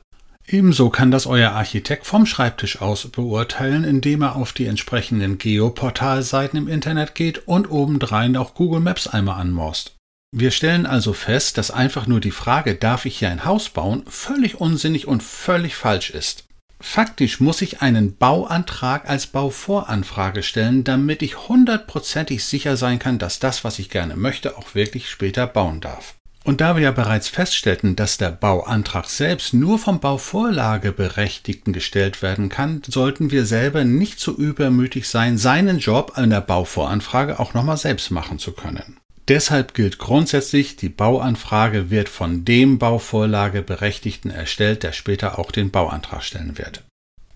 Ebenso 0.52 0.90
kann 0.90 1.12
das 1.12 1.26
euer 1.26 1.52
Architekt 1.52 2.07
vom 2.07 2.26
Schreibtisch 2.26 2.80
aus 2.83 3.07
beurteilen, 3.07 3.85
indem 3.85 4.23
er 4.23 4.35
auf 4.35 4.52
die 4.52 4.66
entsprechenden 4.66 5.38
Geoportalseiten 5.38 6.59
im 6.59 6.66
Internet 6.66 7.14
geht 7.14 7.47
und 7.47 7.71
obendrein 7.71 8.37
auch 8.37 8.54
Google 8.54 8.80
Maps 8.80 9.07
einmal 9.07 9.40
anmorst. 9.40 9.95
Wir 10.33 10.50
stellen 10.50 10.87
also 10.87 11.12
fest, 11.12 11.57
dass 11.57 11.71
einfach 11.71 12.09
nur 12.09 12.19
die 12.19 12.33
Frage, 12.33 12.75
darf 12.75 13.07
ich 13.07 13.21
hier 13.21 13.30
ein 13.30 13.45
Haus 13.45 13.69
bauen, 13.69 14.02
völlig 14.09 14.61
unsinnig 14.61 15.07
und 15.07 15.23
völlig 15.23 15.76
falsch 15.76 16.11
ist. 16.11 16.47
Faktisch 16.80 17.38
muss 17.38 17.62
ich 17.62 17.80
einen 17.80 18.16
Bauantrag 18.16 19.09
als 19.09 19.28
Bauvoranfrage 19.28 20.42
stellen, 20.42 20.83
damit 20.83 21.23
ich 21.23 21.49
hundertprozentig 21.49 22.45
sicher 22.45 22.76
sein 22.76 22.99
kann, 22.99 23.19
dass 23.19 23.38
das, 23.38 23.62
was 23.62 23.78
ich 23.78 23.88
gerne 23.88 24.16
möchte, 24.16 24.59
auch 24.59 24.75
wirklich 24.75 25.11
später 25.11 25.47
bauen 25.47 25.80
darf. 25.80 26.16
Und 26.50 26.61
da 26.61 26.75
wir 26.75 26.83
ja 26.83 26.90
bereits 26.90 27.28
feststellten, 27.28 27.95
dass 27.95 28.19
der 28.19 28.33
Bauantrag 28.33 29.09
selbst 29.09 29.54
nur 29.54 29.78
vom 29.78 30.00
Bauvorlageberechtigten 30.00 31.73
gestellt 31.73 32.23
werden 32.23 32.49
kann, 32.49 32.83
sollten 32.85 33.30
wir 33.30 33.47
selber 33.47 33.85
nicht 33.85 34.19
so 34.19 34.33
übermütig 34.33 35.09
sein, 35.09 35.38
seinen 35.38 35.78
Job 35.78 36.14
an 36.16 36.30
der 36.30 36.40
Bauvoranfrage 36.40 37.38
auch 37.38 37.54
nochmal 37.54 37.76
selbst 37.76 38.11
machen 38.11 38.40
zu 38.40 38.50
können. 38.50 38.97
Deshalb 39.28 39.75
gilt 39.75 39.99
grundsätzlich, 39.99 40.75
die 40.75 40.88
Bauanfrage 40.88 41.88
wird 41.88 42.09
von 42.09 42.45
dem 42.45 42.80
Bauvorlageberechtigten 42.80 44.33
erstellt, 44.33 44.83
der 44.83 44.90
später 44.90 45.38
auch 45.38 45.52
den 45.52 45.71
Bauantrag 45.71 46.25
stellen 46.25 46.59
wird. 46.59 46.83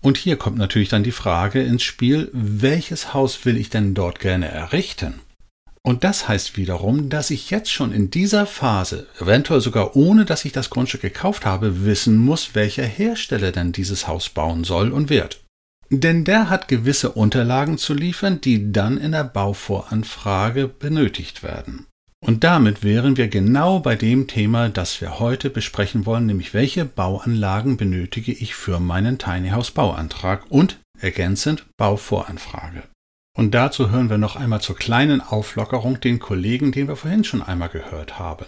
Und 0.01 0.17
hier 0.17 0.35
kommt 0.35 0.57
natürlich 0.57 0.89
dann 0.89 1.03
die 1.03 1.13
Frage 1.13 1.63
ins 1.63 1.83
Spiel, 1.83 2.29
welches 2.33 3.13
Haus 3.13 3.45
will 3.45 3.55
ich 3.55 3.69
denn 3.69 3.93
dort 3.93 4.19
gerne 4.19 4.49
errichten? 4.49 5.21
Und 5.85 6.03
das 6.03 6.27
heißt 6.27 6.57
wiederum, 6.57 7.09
dass 7.09 7.29
ich 7.29 7.51
jetzt 7.51 7.71
schon 7.71 7.91
in 7.91 8.09
dieser 8.09 8.47
Phase, 8.47 9.05
eventuell 9.21 9.61
sogar 9.61 9.95
ohne 9.95 10.25
dass 10.25 10.43
ich 10.43 10.51
das 10.51 10.71
Grundstück 10.71 11.01
gekauft 11.01 11.45
habe, 11.45 11.85
wissen 11.85 12.17
muss, 12.17 12.55
welcher 12.55 12.85
Hersteller 12.85 13.51
denn 13.51 13.71
dieses 13.71 14.07
Haus 14.07 14.29
bauen 14.29 14.63
soll 14.63 14.91
und 14.91 15.11
wird. 15.11 15.43
Denn 15.91 16.23
der 16.23 16.49
hat 16.49 16.67
gewisse 16.67 17.11
Unterlagen 17.11 17.77
zu 17.77 17.93
liefern, 17.93 18.41
die 18.41 18.71
dann 18.71 18.97
in 18.97 19.11
der 19.11 19.25
Bauvoranfrage 19.25 20.67
benötigt 20.67 21.43
werden. 21.43 21.85
Und 22.19 22.43
damit 22.43 22.83
wären 22.83 23.15
wir 23.15 23.27
genau 23.27 23.79
bei 23.79 23.95
dem 23.95 24.25
Thema, 24.25 24.69
das 24.69 24.99
wir 25.01 25.19
heute 25.19 25.51
besprechen 25.51 26.07
wollen, 26.07 26.25
nämlich 26.25 26.55
welche 26.55 26.83
Bauanlagen 26.83 27.77
benötige 27.77 28.31
ich 28.31 28.55
für 28.55 28.79
meinen 28.79 29.19
Tiny 29.19 29.49
House 29.49 29.69
Bauantrag 29.69 30.49
und 30.49 30.79
ergänzend 30.99 31.67
Bauvoranfrage. 31.77 32.81
Und 33.35 33.53
dazu 33.53 33.91
hören 33.91 34.09
wir 34.09 34.17
noch 34.17 34.37
einmal 34.37 34.61
zur 34.61 34.77
kleinen 34.77 35.19
Auflockerung 35.19 35.99
den 35.99 36.19
Kollegen, 36.19 36.71
den 36.71 36.87
wir 36.87 36.95
vorhin 36.95 37.25
schon 37.25 37.43
einmal 37.43 37.69
gehört 37.69 38.17
haben. 38.17 38.45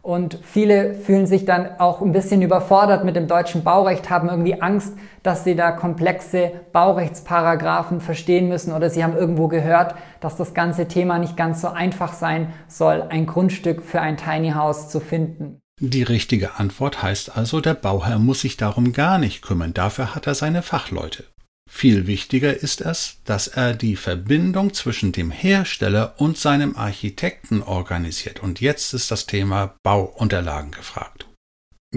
Und 0.00 0.38
viele 0.44 0.94
fühlen 0.94 1.26
sich 1.26 1.44
dann 1.44 1.80
auch 1.80 2.00
ein 2.00 2.12
bisschen 2.12 2.40
überfordert 2.40 3.04
mit 3.04 3.16
dem 3.16 3.26
deutschen 3.26 3.64
Baurecht, 3.64 4.08
haben 4.08 4.28
irgendwie 4.28 4.62
Angst, 4.62 4.92
dass 5.24 5.42
sie 5.42 5.56
da 5.56 5.72
komplexe 5.72 6.52
Baurechtsparagraphen 6.72 8.00
verstehen 8.00 8.48
müssen 8.48 8.72
oder 8.72 8.88
sie 8.88 9.02
haben 9.02 9.16
irgendwo 9.16 9.48
gehört, 9.48 9.96
dass 10.20 10.36
das 10.36 10.54
ganze 10.54 10.86
Thema 10.86 11.18
nicht 11.18 11.36
ganz 11.36 11.60
so 11.60 11.66
einfach 11.66 12.12
sein 12.12 12.52
soll, 12.68 13.02
ein 13.02 13.26
Grundstück 13.26 13.82
für 13.82 14.00
ein 14.00 14.16
Tiny 14.16 14.52
House 14.52 14.88
zu 14.88 15.00
finden. 15.00 15.58
Die 15.80 16.04
richtige 16.04 16.54
Antwort 16.60 17.02
heißt 17.02 17.36
also, 17.36 17.60
der 17.60 17.74
Bauherr 17.74 18.20
muss 18.20 18.42
sich 18.42 18.56
darum 18.56 18.92
gar 18.92 19.18
nicht 19.18 19.42
kümmern, 19.42 19.74
dafür 19.74 20.14
hat 20.14 20.28
er 20.28 20.36
seine 20.36 20.62
Fachleute. 20.62 21.24
Viel 21.70 22.06
wichtiger 22.06 22.56
ist 22.56 22.80
es, 22.80 23.18
dass 23.24 23.48
er 23.48 23.74
die 23.74 23.96
Verbindung 23.96 24.72
zwischen 24.72 25.12
dem 25.12 25.30
Hersteller 25.30 26.14
und 26.18 26.38
seinem 26.38 26.76
Architekten 26.76 27.62
organisiert. 27.62 28.40
Und 28.40 28.60
jetzt 28.60 28.94
ist 28.94 29.10
das 29.10 29.26
Thema 29.26 29.74
Bauunterlagen 29.82 30.70
gefragt. 30.70 31.26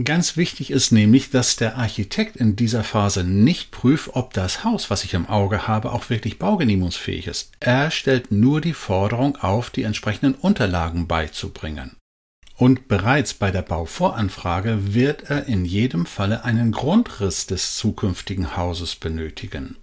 Ganz 0.04 0.38
wichtig 0.38 0.72
ist 0.72 0.92
nämlich, 0.92 1.30
dass 1.30 1.56
der 1.56 1.78
Architekt 1.78 2.36
in 2.36 2.56
dieser 2.56 2.84
Phase 2.84 3.24
nicht 3.24 3.72
prüft, 3.72 4.12
ob 4.14 4.34
das 4.34 4.64
Haus, 4.64 4.90
was 4.90 5.04
ich 5.04 5.14
im 5.14 5.28
Auge 5.28 5.68
habe, 5.68 5.92
auch 5.92 6.10
wirklich 6.10 6.40
baugenehmigungsfähig 6.40 7.28
ist. 7.28 7.52
Er 7.60 7.90
stellt 7.92 8.32
nur 8.32 8.62
die 8.62 8.74
Forderung 8.74 9.36
auf, 9.38 9.70
die 9.72 9.84
entsprechenden 9.84 10.36
Unterlagen 10.36 11.08
beizubringen. 11.08 11.96
Und 12.60 12.90
bereits 12.90 13.34
bei 13.34 13.52
der 13.52 13.62
Bauvoranfrage 13.62 14.94
wird 14.94 15.30
er 15.30 15.46
in 15.46 15.64
jedem 15.64 16.06
Falle 16.06 16.44
einen 16.44 16.74
Grundriss 16.74 17.48
des 17.48 17.78
zukünftigen 17.78 18.58
Hauses 18.58 18.98
benötigen. 18.98 19.78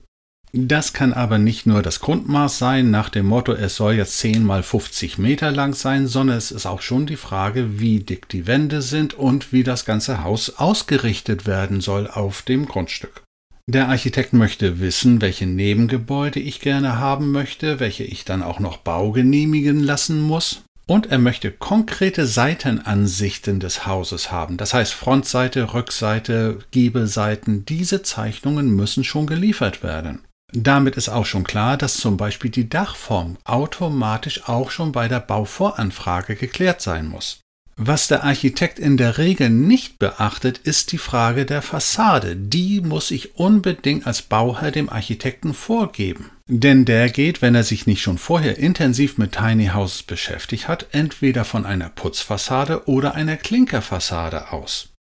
Das 0.53 0.93
kann 0.93 1.15
aber 1.15 1.39
nicht 1.39 1.65
nur 1.65 1.81
das 1.81 2.01
Grundmaß 2.01 2.59
sein, 2.59 2.91
nach 2.91 3.09
dem 3.09 3.27
Motto, 3.27 3.55
es 3.55 3.77
soll 3.77 3.95
jetzt 3.95 4.19
10 4.19 4.45
mal 4.45 4.63
50 4.63 5.17
Meter 5.17 5.53
lang 5.53 5.73
sein, 5.73 6.07
sondern 6.07 6.37
es 6.37 6.51
ist 6.51 6.67
auch 6.67 6.83
schon 6.83 7.07
die 7.07 7.17
Frage, 7.17 7.81
wie 7.81 8.01
dick 8.01 8.29
die 8.29 8.47
Wände 8.47 8.83
sind 8.83 9.15
und 9.15 9.55
wie 9.55 9.65
das 9.65 9.87
ganze 9.87 10.23
Haus 10.23 10.59
ausgerichtet 10.59 11.47
werden 11.47 11.81
soll 11.81 12.07
auf 12.07 12.43
dem 12.43 12.67
Grundstück. 12.67 13.23
Der 13.67 13.89
Architekt 13.89 14.35
möchte 14.35 14.81
wissen, 14.81 15.23
welche 15.23 15.47
Nebengebäude 15.47 16.41
ich 16.41 16.61
gerne 16.61 16.99
haben 16.99 17.33
möchte, 17.33 17.81
welche 17.81 18.05
ich 18.05 18.27
dann 18.27 18.43
auch 18.43 18.61
noch 18.61 18.77
baugenehmigen 18.77 19.81
lassen 19.81 20.21
muss. 20.21 20.66
Und 20.89 21.07
er 21.07 21.19
möchte 21.19 21.51
konkrete 21.51 22.27
Seitenansichten 22.27 23.59
des 23.59 23.87
Hauses 23.87 24.31
haben. 24.31 24.57
Das 24.57 24.73
heißt 24.73 24.95
Frontseite, 24.95 25.75
Rückseite, 25.75 26.61
Giebelseiten. 26.71 27.65
Diese 27.65 28.03
Zeichnungen 28.03 28.71
müssen 28.71 29.03
schon 29.03 29.27
geliefert 29.27 29.83
werden. 29.83 30.25
Damit 30.53 30.97
ist 30.97 31.09
auch 31.09 31.27
schon 31.27 31.43
klar, 31.43 31.77
dass 31.77 31.97
zum 31.97 32.17
Beispiel 32.17 32.51
die 32.53 32.69
Dachform 32.69 33.37
automatisch 33.45 34.49
auch 34.49 34.71
schon 34.71 34.93
bei 34.93 35.09
der 35.09 35.19
Bauvoranfrage 35.19 36.37
geklärt 36.37 36.81
sein 36.81 37.09
muss. 37.09 37.41
Was 37.79 38.09
der 38.09 38.25
Architekt 38.25 38.79
in 38.79 38.97
der 38.97 39.19
Regel 39.19 39.51
nicht 39.51 39.99
beachtet, 39.99 40.59
ist 40.59 40.93
die 40.93 40.99
Frage 40.99 41.45
der 41.45 41.61
Fassade. 41.61 42.35
Die 42.35 42.81
muss 42.81 43.11
ich 43.11 43.37
unbedingt 43.37 44.07
als 44.07 44.23
Bauherr 44.23 44.71
dem 44.71 44.89
Architekten 44.89 45.53
vorgeben. 45.53 46.31
Denn 46.47 46.87
der 46.87 47.11
geht, 47.11 47.43
wenn 47.43 47.55
er 47.55 47.65
sich 47.65 47.87
nicht 47.87 48.01
schon 48.01 48.17
vorher 48.17 48.57
intensiv 48.57 49.19
mit 49.19 49.33
Tiny 49.33 49.69
Houses 49.75 50.05
beschäftigt 50.05 50.69
hat, 50.69 50.87
entweder 50.93 51.45
von 51.45 51.67
einer 51.67 51.91
Putzfassade 51.91 52.89
oder 52.89 53.15
einer 53.15 53.37
Klinkerfassade 53.37 54.53
aus. 54.53 54.96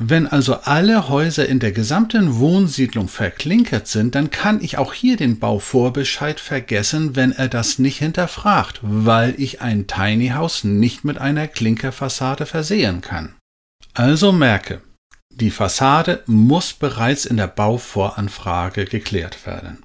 Wenn 0.00 0.28
also 0.28 0.54
alle 0.62 1.08
Häuser 1.08 1.48
in 1.48 1.58
der 1.58 1.72
gesamten 1.72 2.38
Wohnsiedlung 2.38 3.08
verklinkert 3.08 3.88
sind, 3.88 4.14
dann 4.14 4.30
kann 4.30 4.62
ich 4.62 4.78
auch 4.78 4.94
hier 4.94 5.16
den 5.16 5.40
Bauvorbescheid 5.40 6.38
vergessen, 6.38 7.16
wenn 7.16 7.32
er 7.32 7.48
das 7.48 7.80
nicht 7.80 7.98
hinterfragt, 7.98 8.78
weil 8.80 9.34
ich 9.38 9.60
ein 9.60 9.88
Tiny 9.88 10.28
House 10.28 10.62
nicht 10.62 11.02
mit 11.02 11.18
einer 11.18 11.48
Klinkerfassade 11.48 12.46
versehen 12.46 13.00
kann. 13.00 13.34
Also 13.92 14.30
merke, 14.30 14.82
die 15.30 15.50
Fassade 15.50 16.22
muss 16.26 16.74
bereits 16.74 17.26
in 17.26 17.36
der 17.36 17.48
Bauvoranfrage 17.48 18.84
geklärt 18.84 19.46
werden. 19.46 19.82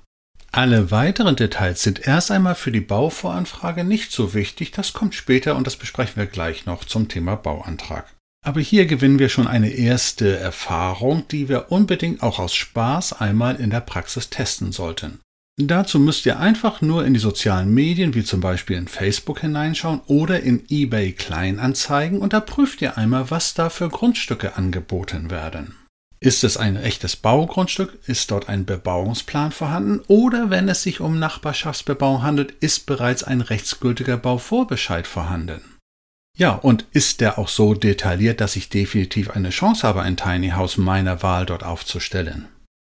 Alle 0.51 0.91
weiteren 0.91 1.35
Details 1.35 1.81
sind 1.81 2.07
erst 2.07 2.29
einmal 2.29 2.53
für 2.53 2.71
die 2.71 2.81
Bauvoranfrage 2.81 3.83
nicht 3.83 4.11
so 4.11 4.35
wichtig, 4.35 4.69
das 4.69 4.93
kommt 4.93 5.15
später 5.15 5.55
und 5.55 5.65
das 5.65 5.75
besprechen 5.75 6.17
wir 6.17 6.27
gleich 6.27 6.67
noch 6.67 6.83
zum 6.83 7.07
Thema 7.07 7.35
Bauantrag. 7.35 8.05
Aber 8.43 8.59
hier 8.59 8.85
gewinnen 8.85 9.19
wir 9.19 9.29
schon 9.29 9.47
eine 9.47 9.69
erste 9.69 10.37
Erfahrung, 10.37 11.25
die 11.29 11.47
wir 11.47 11.71
unbedingt 11.71 12.21
auch 12.21 12.39
aus 12.39 12.53
Spaß 12.53 13.13
einmal 13.13 13.55
in 13.55 13.69
der 13.69 13.79
Praxis 13.79 14.29
testen 14.29 14.73
sollten. 14.73 15.19
Dazu 15.57 15.99
müsst 15.99 16.25
ihr 16.25 16.39
einfach 16.39 16.81
nur 16.81 17.05
in 17.05 17.13
die 17.13 17.19
sozialen 17.19 17.73
Medien 17.73 18.15
wie 18.15 18.23
zum 18.23 18.41
Beispiel 18.41 18.75
in 18.75 18.87
Facebook 18.87 19.39
hineinschauen 19.39 20.01
oder 20.07 20.41
in 20.41 20.63
eBay 20.67 21.13
Kleinanzeigen 21.13 22.19
und 22.19 22.33
da 22.33 22.39
prüft 22.39 22.81
ihr 22.81 22.97
einmal, 22.97 23.29
was 23.29 23.53
da 23.53 23.69
für 23.69 23.87
Grundstücke 23.87 24.57
angeboten 24.57 25.29
werden. 25.29 25.75
Ist 26.19 26.43
es 26.43 26.57
ein 26.57 26.75
echtes 26.75 27.15
Baugrundstück? 27.15 27.99
Ist 28.07 28.31
dort 28.31 28.49
ein 28.49 28.65
Bebauungsplan 28.65 29.51
vorhanden? 29.51 29.99
Oder 30.07 30.49
wenn 30.49 30.69
es 30.69 30.81
sich 30.81 31.01
um 31.01 31.19
Nachbarschaftsbebauung 31.19 32.23
handelt, 32.23 32.51
ist 32.61 32.85
bereits 32.85 33.23
ein 33.23 33.41
rechtsgültiger 33.41 34.17
Bauvorbescheid 34.17 35.05
vorhanden? 35.05 35.72
Ja, 36.37 36.53
und 36.53 36.85
ist 36.93 37.21
der 37.21 37.37
auch 37.37 37.47
so 37.47 37.75
detailliert, 37.75 38.41
dass 38.41 38.55
ich 38.55 38.69
definitiv 38.69 39.29
eine 39.29 39.51
Chance 39.51 39.87
habe, 39.87 40.01
ein 40.01 40.17
Tiny 40.17 40.49
House 40.49 40.77
meiner 40.77 41.21
Wahl 41.21 41.45
dort 41.45 41.63
aufzustellen? 41.63 42.47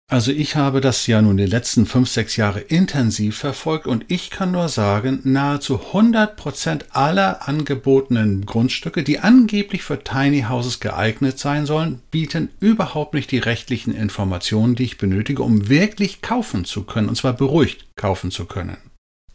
Also 0.08 0.30
ich 0.30 0.54
habe 0.54 0.80
das 0.80 1.08
ja 1.08 1.20
nun 1.20 1.36
die 1.36 1.46
letzten 1.46 1.84
fünf, 1.84 2.08
sechs 2.08 2.36
Jahre 2.36 2.60
intensiv 2.60 3.38
verfolgt 3.38 3.88
und 3.88 4.04
ich 4.06 4.30
kann 4.30 4.52
nur 4.52 4.68
sagen, 4.68 5.18
nahezu 5.24 5.80
100 5.80 6.36
Prozent 6.36 6.86
aller 6.90 7.48
angebotenen 7.48 8.46
Grundstücke, 8.46 9.02
die 9.02 9.18
angeblich 9.18 9.82
für 9.82 10.04
Tiny 10.04 10.42
Houses 10.42 10.78
geeignet 10.78 11.40
sein 11.40 11.66
sollen, 11.66 12.02
bieten 12.12 12.50
überhaupt 12.60 13.14
nicht 13.14 13.32
die 13.32 13.38
rechtlichen 13.38 13.92
Informationen, 13.92 14.76
die 14.76 14.84
ich 14.84 14.96
benötige, 14.96 15.42
um 15.42 15.68
wirklich 15.68 16.22
kaufen 16.22 16.64
zu 16.64 16.84
können, 16.84 17.08
und 17.08 17.16
zwar 17.16 17.32
beruhigt 17.32 17.96
kaufen 17.96 18.30
zu 18.30 18.44
können. 18.44 18.76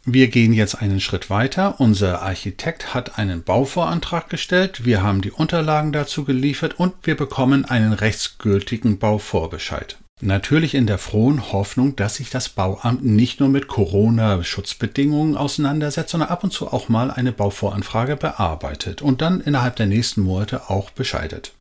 Wir 0.04 0.28
gehen 0.28 0.52
jetzt 0.52 0.74
einen 0.74 0.98
Schritt 0.98 1.30
weiter. 1.30 1.78
Unser 1.78 2.22
Architekt 2.22 2.92
hat 2.92 3.18
einen 3.18 3.44
Bauvorantrag 3.44 4.28
gestellt, 4.28 4.84
wir 4.84 5.00
haben 5.02 5.20
die 5.20 5.30
Unterlagen 5.30 5.92
dazu 5.92 6.24
geliefert 6.24 6.74
und 6.76 6.94
wir 7.04 7.16
bekommen 7.16 7.64
einen 7.64 7.92
rechtsgültigen 7.92 8.98
Bauvorbescheid. 8.98 9.98
Natürlich 10.20 10.74
in 10.74 10.86
der 10.86 10.98
frohen 10.98 11.52
Hoffnung, 11.52 11.94
dass 11.94 12.16
sich 12.16 12.30
das 12.30 12.48
Bauamt 12.48 13.04
nicht 13.04 13.38
nur 13.38 13.48
mit 13.48 13.68
Corona-Schutzbedingungen 13.68 15.36
auseinandersetzt, 15.36 16.10
sondern 16.10 16.30
ab 16.30 16.42
und 16.42 16.52
zu 16.52 16.72
auch 16.72 16.88
mal 16.88 17.10
eine 17.10 17.32
Bauvoranfrage 17.32 18.16
bearbeitet 18.16 19.02
und 19.02 19.20
dann 19.20 19.40
innerhalb 19.40 19.76
der 19.76 19.86
nächsten 19.86 20.22
Monate 20.22 20.68
auch 20.68 20.90
bescheidet. 20.90 21.52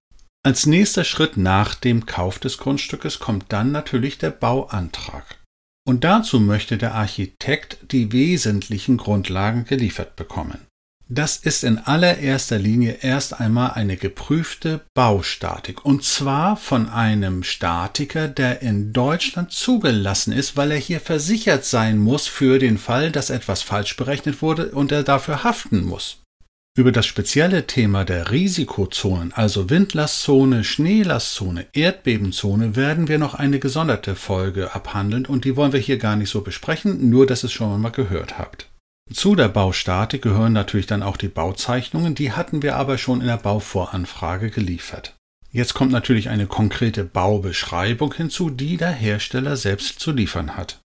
Als 0.43 0.65
nächster 0.65 1.03
Schritt 1.03 1.37
nach 1.37 1.75
dem 1.75 2.07
Kauf 2.07 2.39
des 2.39 2.57
Grundstückes 2.57 3.19
kommt 3.19 3.45
dann 3.49 3.71
natürlich 3.71 4.17
der 4.17 4.31
Bauantrag. 4.31 5.40
Und 5.87 6.03
dazu 6.03 6.39
möchte 6.39 6.77
der 6.77 6.93
Architekt 6.93 7.79
die 7.91 8.11
wesentlichen 8.11 8.97
Grundlagen 8.97 9.65
geliefert 9.65 10.15
bekommen. 10.15 10.67
Das 11.13 11.35
ist 11.35 11.65
in 11.65 11.77
allererster 11.77 12.57
Linie 12.57 12.99
erst 13.01 13.37
einmal 13.37 13.71
eine 13.71 13.97
geprüfte 13.97 14.79
Baustatik 14.93 15.83
und 15.83 16.05
zwar 16.05 16.55
von 16.55 16.87
einem 16.87 17.43
Statiker, 17.43 18.29
der 18.29 18.61
in 18.61 18.93
Deutschland 18.93 19.51
zugelassen 19.51 20.31
ist, 20.31 20.55
weil 20.55 20.71
er 20.71 20.77
hier 20.77 21.01
versichert 21.01 21.65
sein 21.65 21.97
muss 21.97 22.27
für 22.27 22.59
den 22.59 22.77
Fall, 22.77 23.11
dass 23.11 23.29
etwas 23.29 23.61
falsch 23.61 23.97
berechnet 23.97 24.41
wurde 24.41 24.71
und 24.71 24.93
er 24.93 25.03
dafür 25.03 25.43
haften 25.43 25.83
muss. 25.83 26.21
Über 26.77 26.93
das 26.93 27.05
spezielle 27.05 27.67
Thema 27.67 28.05
der 28.05 28.31
Risikozonen, 28.31 29.33
also 29.33 29.69
Windlastzone, 29.69 30.63
Schneelastzone, 30.63 31.67
Erdbebenzone, 31.73 32.77
werden 32.77 33.09
wir 33.09 33.17
noch 33.17 33.33
eine 33.33 33.59
gesonderte 33.59 34.15
Folge 34.15 34.73
abhandeln 34.73 35.25
und 35.25 35.43
die 35.43 35.57
wollen 35.57 35.73
wir 35.73 35.81
hier 35.81 35.97
gar 35.97 36.15
nicht 36.15 36.29
so 36.29 36.39
besprechen, 36.39 37.09
nur 37.09 37.27
dass 37.27 37.43
ihr 37.43 37.47
es 37.47 37.51
schon 37.51 37.81
mal 37.81 37.89
gehört 37.89 38.39
habt. 38.39 38.69
Zu 39.11 39.35
der 39.35 39.49
Baustatik 39.49 40.21
gehören 40.21 40.53
natürlich 40.53 40.85
dann 40.85 41.03
auch 41.03 41.17
die 41.17 41.27
Bauzeichnungen, 41.27 42.15
die 42.15 42.31
hatten 42.31 42.61
wir 42.61 42.77
aber 42.77 42.97
schon 42.97 43.19
in 43.19 43.27
der 43.27 43.35
Bauvoranfrage 43.35 44.49
geliefert. 44.49 45.17
Jetzt 45.51 45.73
kommt 45.73 45.91
natürlich 45.91 46.29
eine 46.29 46.47
konkrete 46.47 47.03
Baubeschreibung 47.03 48.13
hinzu, 48.13 48.49
die 48.49 48.77
der 48.77 48.91
Hersteller 48.91 49.57
selbst 49.57 49.99
zu 49.99 50.13
liefern 50.13 50.55
hat. 50.55 50.79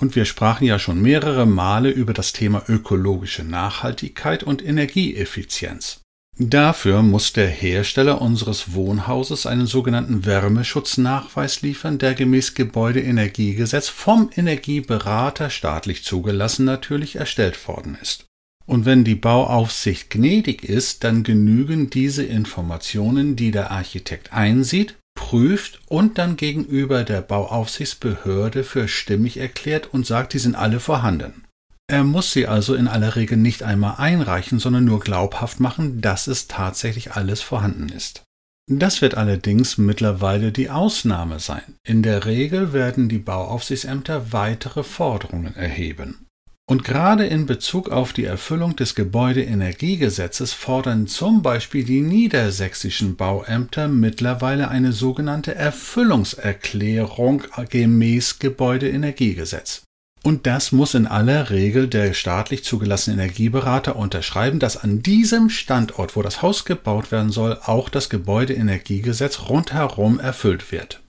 Und 0.00 0.16
wir 0.16 0.24
sprachen 0.24 0.66
ja 0.66 0.78
schon 0.78 1.00
mehrere 1.00 1.46
Male 1.46 1.90
über 1.90 2.12
das 2.12 2.32
Thema 2.32 2.62
ökologische 2.68 3.44
Nachhaltigkeit 3.44 4.42
und 4.42 4.64
Energieeffizienz. 4.64 6.00
Dafür 6.36 7.02
muss 7.02 7.32
der 7.32 7.46
Hersteller 7.46 8.20
unseres 8.20 8.74
Wohnhauses 8.74 9.46
einen 9.46 9.66
sogenannten 9.66 10.26
Wärmeschutznachweis 10.26 11.62
liefern, 11.62 11.98
der 11.98 12.14
gemäß 12.14 12.54
Gebäudeenergiegesetz 12.54 13.88
vom 13.88 14.30
Energieberater 14.34 15.48
staatlich 15.48 16.02
zugelassen 16.02 16.64
natürlich 16.64 17.16
erstellt 17.16 17.68
worden 17.68 17.96
ist. 18.02 18.26
Und 18.66 18.84
wenn 18.84 19.04
die 19.04 19.14
Bauaufsicht 19.14 20.10
gnädig 20.10 20.64
ist, 20.64 21.04
dann 21.04 21.22
genügen 21.22 21.90
diese 21.90 22.24
Informationen, 22.24 23.36
die 23.36 23.52
der 23.52 23.70
Architekt 23.70 24.32
einsieht, 24.32 24.96
prüft 25.14 25.80
und 25.88 26.18
dann 26.18 26.36
gegenüber 26.36 27.04
der 27.04 27.20
Bauaufsichtsbehörde 27.22 28.64
für 28.64 28.88
stimmig 28.88 29.36
erklärt 29.36 29.92
und 29.92 30.06
sagt, 30.06 30.32
die 30.32 30.38
sind 30.38 30.54
alle 30.54 30.80
vorhanden. 30.80 31.44
Er 31.86 32.04
muss 32.04 32.32
sie 32.32 32.46
also 32.46 32.74
in 32.74 32.88
aller 32.88 33.14
Regel 33.14 33.36
nicht 33.36 33.62
einmal 33.62 33.96
einreichen, 33.98 34.58
sondern 34.58 34.84
nur 34.84 35.00
glaubhaft 35.00 35.60
machen, 35.60 36.00
dass 36.00 36.26
es 36.26 36.48
tatsächlich 36.48 37.12
alles 37.12 37.42
vorhanden 37.42 37.90
ist. 37.90 38.24
Das 38.66 39.02
wird 39.02 39.14
allerdings 39.16 39.76
mittlerweile 39.76 40.50
die 40.50 40.70
Ausnahme 40.70 41.38
sein. 41.38 41.76
In 41.86 42.02
der 42.02 42.24
Regel 42.24 42.72
werden 42.72 43.10
die 43.10 43.18
Bauaufsichtsämter 43.18 44.32
weitere 44.32 44.82
Forderungen 44.82 45.54
erheben. 45.54 46.23
Und 46.66 46.82
gerade 46.82 47.26
in 47.26 47.44
Bezug 47.44 47.90
auf 47.90 48.14
die 48.14 48.24
Erfüllung 48.24 48.74
des 48.74 48.94
Gebäudeenergiegesetzes 48.94 50.54
fordern 50.54 51.06
zum 51.06 51.42
Beispiel 51.42 51.84
die 51.84 52.00
niedersächsischen 52.00 53.16
Bauämter 53.16 53.86
mittlerweile 53.86 54.68
eine 54.68 54.92
sogenannte 54.92 55.54
Erfüllungserklärung 55.54 57.42
gemäß 57.68 58.38
Gebäudeenergiegesetz. 58.38 59.82
Und 60.22 60.46
das 60.46 60.72
muss 60.72 60.94
in 60.94 61.06
aller 61.06 61.50
Regel 61.50 61.86
der 61.86 62.14
staatlich 62.14 62.64
zugelassene 62.64 63.22
Energieberater 63.22 63.94
unterschreiben, 63.96 64.58
dass 64.58 64.78
an 64.78 65.02
diesem 65.02 65.50
Standort, 65.50 66.16
wo 66.16 66.22
das 66.22 66.40
Haus 66.40 66.64
gebaut 66.64 67.12
werden 67.12 67.30
soll, 67.30 67.58
auch 67.62 67.90
das 67.90 68.08
Gebäudeenergiegesetz 68.08 69.50
rundherum 69.50 70.18
erfüllt 70.18 70.72
wird. 70.72 71.03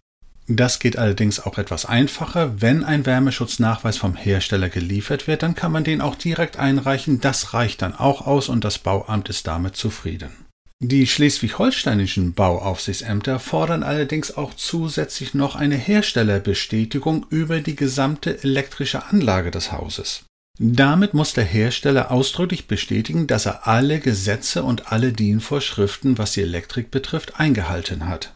Das 0.47 0.79
geht 0.79 0.97
allerdings 0.97 1.39
auch 1.39 1.57
etwas 1.57 1.85
einfacher. 1.85 2.61
Wenn 2.61 2.83
ein 2.83 3.05
Wärmeschutznachweis 3.05 3.97
vom 3.97 4.15
Hersteller 4.15 4.69
geliefert 4.69 5.27
wird, 5.27 5.41
dann 5.41 5.55
kann 5.55 5.71
man 5.71 5.83
den 5.83 6.01
auch 6.01 6.15
direkt 6.15 6.57
einreichen. 6.57 7.19
Das 7.19 7.53
reicht 7.53 7.81
dann 7.81 7.95
auch 7.95 8.27
aus 8.27 8.47
und 8.49 8.63
das 8.63 8.77
Bauamt 8.77 9.29
ist 9.29 9.47
damit 9.47 9.75
zufrieden. 9.75 10.31
Die 10.79 11.07
schleswig-holsteinischen 11.07 12.33
Bauaufsichtsämter 12.33 13.39
fordern 13.39 13.81
allerdings 13.81 14.35
auch 14.37 14.53
zusätzlich 14.53 15.33
noch 15.33 15.55
eine 15.55 15.77
Herstellerbestätigung 15.77 17.25
über 17.29 17.61
die 17.61 17.75
gesamte 17.75 18.43
elektrische 18.43 19.05
Anlage 19.05 19.51
des 19.51 19.71
Hauses. 19.71 20.25
Damit 20.59 21.13
muss 21.13 21.33
der 21.33 21.43
Hersteller 21.43 22.11
ausdrücklich 22.11 22.67
bestätigen, 22.67 23.25
dass 23.25 23.45
er 23.45 23.67
alle 23.67 23.99
Gesetze 23.99 24.63
und 24.63 24.91
alle 24.91 25.11
DIN-Vorschriften, 25.11 26.17
was 26.17 26.33
die 26.33 26.41
Elektrik 26.41 26.91
betrifft, 26.91 27.39
eingehalten 27.39 28.07
hat. 28.07 28.35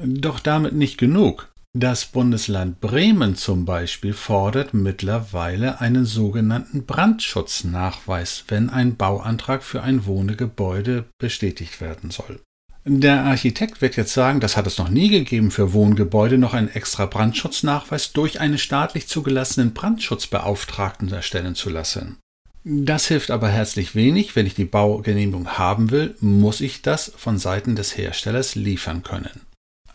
Doch 0.00 0.38
damit 0.38 0.74
nicht 0.74 0.96
genug. 0.96 1.48
Das 1.74 2.06
Bundesland 2.06 2.80
Bremen 2.80 3.36
zum 3.36 3.64
Beispiel 3.64 4.12
fordert 4.12 4.72
mittlerweile 4.72 5.80
einen 5.80 6.04
sogenannten 6.04 6.86
Brandschutznachweis, 6.86 8.44
wenn 8.48 8.70
ein 8.70 8.96
Bauantrag 8.96 9.62
für 9.62 9.82
ein 9.82 10.06
Wohngebäude 10.06 11.04
bestätigt 11.18 11.80
werden 11.80 12.10
soll. 12.10 12.40
Der 12.84 13.24
Architekt 13.24 13.82
wird 13.82 13.96
jetzt 13.96 14.14
sagen, 14.14 14.40
das 14.40 14.56
hat 14.56 14.66
es 14.66 14.78
noch 14.78 14.88
nie 14.88 15.08
gegeben, 15.08 15.50
für 15.50 15.72
Wohngebäude 15.72 16.38
noch 16.38 16.54
einen 16.54 16.68
extra 16.68 17.04
Brandschutznachweis 17.04 18.12
durch 18.12 18.40
einen 18.40 18.56
staatlich 18.56 19.08
zugelassenen 19.08 19.74
Brandschutzbeauftragten 19.74 21.12
erstellen 21.12 21.54
zu 21.54 21.68
lassen. 21.70 22.16
Das 22.64 23.06
hilft 23.08 23.30
aber 23.30 23.48
herzlich 23.48 23.94
wenig. 23.94 24.36
Wenn 24.36 24.46
ich 24.46 24.54
die 24.54 24.64
Baugenehmigung 24.64 25.58
haben 25.58 25.90
will, 25.90 26.14
muss 26.20 26.60
ich 26.60 26.82
das 26.82 27.12
von 27.16 27.38
Seiten 27.38 27.76
des 27.76 27.96
Herstellers 27.96 28.54
liefern 28.54 29.02
können. 29.02 29.47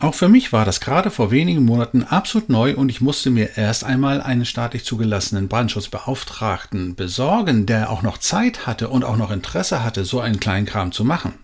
Auch 0.04 0.14
für 0.14 0.28
mich 0.28 0.52
war 0.52 0.66
das 0.66 0.80
gerade 0.80 1.10
vor 1.10 1.30
wenigen 1.30 1.64
Monaten 1.64 2.02
absolut 2.02 2.50
neu 2.50 2.74
und 2.74 2.90
ich 2.90 3.00
musste 3.00 3.30
mir 3.30 3.56
erst 3.56 3.84
einmal 3.84 4.20
einen 4.20 4.44
staatlich 4.44 4.84
zugelassenen 4.84 5.48
Brandschutzbeauftragten 5.48 6.94
besorgen, 6.94 7.64
der 7.64 7.88
auch 7.88 8.02
noch 8.02 8.18
Zeit 8.18 8.66
hatte 8.66 8.90
und 8.90 9.02
auch 9.02 9.16
noch 9.16 9.30
Interesse 9.30 9.82
hatte, 9.82 10.04
so 10.04 10.20
einen 10.20 10.40
kleinen 10.40 10.66
Kram 10.66 10.92
zu 10.92 11.04
machen. 11.04 11.38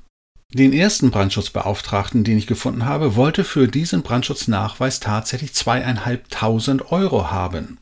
Den 0.53 0.75
ersten 0.75 1.11
Brandschutzbeauftragten, 1.11 2.23
den 2.23 2.37
ich 2.37 2.47
gefunden 2.47 2.85
habe, 2.85 3.17
wollte 3.17 3.45
für 3.45 3.67
diesen 3.67 4.03
Brandschutznachweis 4.03 5.01
tatsächlich 5.01 5.55
zweieinhalbtausend 5.55 6.93
Euro 6.93 7.31
haben. 7.31 7.79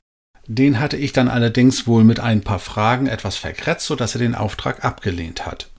Den 0.47 0.79
hatte 0.79 0.97
ich 0.97 1.13
dann 1.13 1.27
allerdings 1.27 1.89
wohl 1.89 2.05
mit 2.05 2.21
ein 2.21 2.43
paar 2.43 2.61
Fragen 2.61 3.09
etwas 3.09 3.37
verkretzt, 3.37 3.87
sodass 3.87 4.15
er 4.15 4.21
den 4.21 4.37
Auftrag 4.37 4.85
abgelehnt 4.85 5.45
hat. 5.45 5.71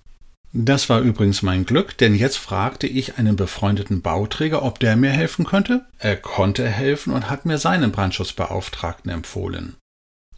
Das 0.51 0.89
war 0.89 1.01
übrigens 1.01 1.43
mein 1.43 1.65
Glück, 1.65 1.97
denn 1.97 2.15
jetzt 2.15 2.37
fragte 2.37 2.87
ich 2.87 3.17
einen 3.17 3.35
befreundeten 3.35 4.01
Bauträger, 4.01 4.63
ob 4.63 4.79
der 4.79 4.95
mir 4.95 5.11
helfen 5.11 5.45
könnte. 5.45 5.85
Er 5.99 6.17
konnte 6.17 6.67
helfen 6.67 7.13
und 7.13 7.29
hat 7.29 7.45
mir 7.45 7.59
seinen 7.59 7.91
Brandschutzbeauftragten 7.91 9.11
empfohlen. 9.11 9.75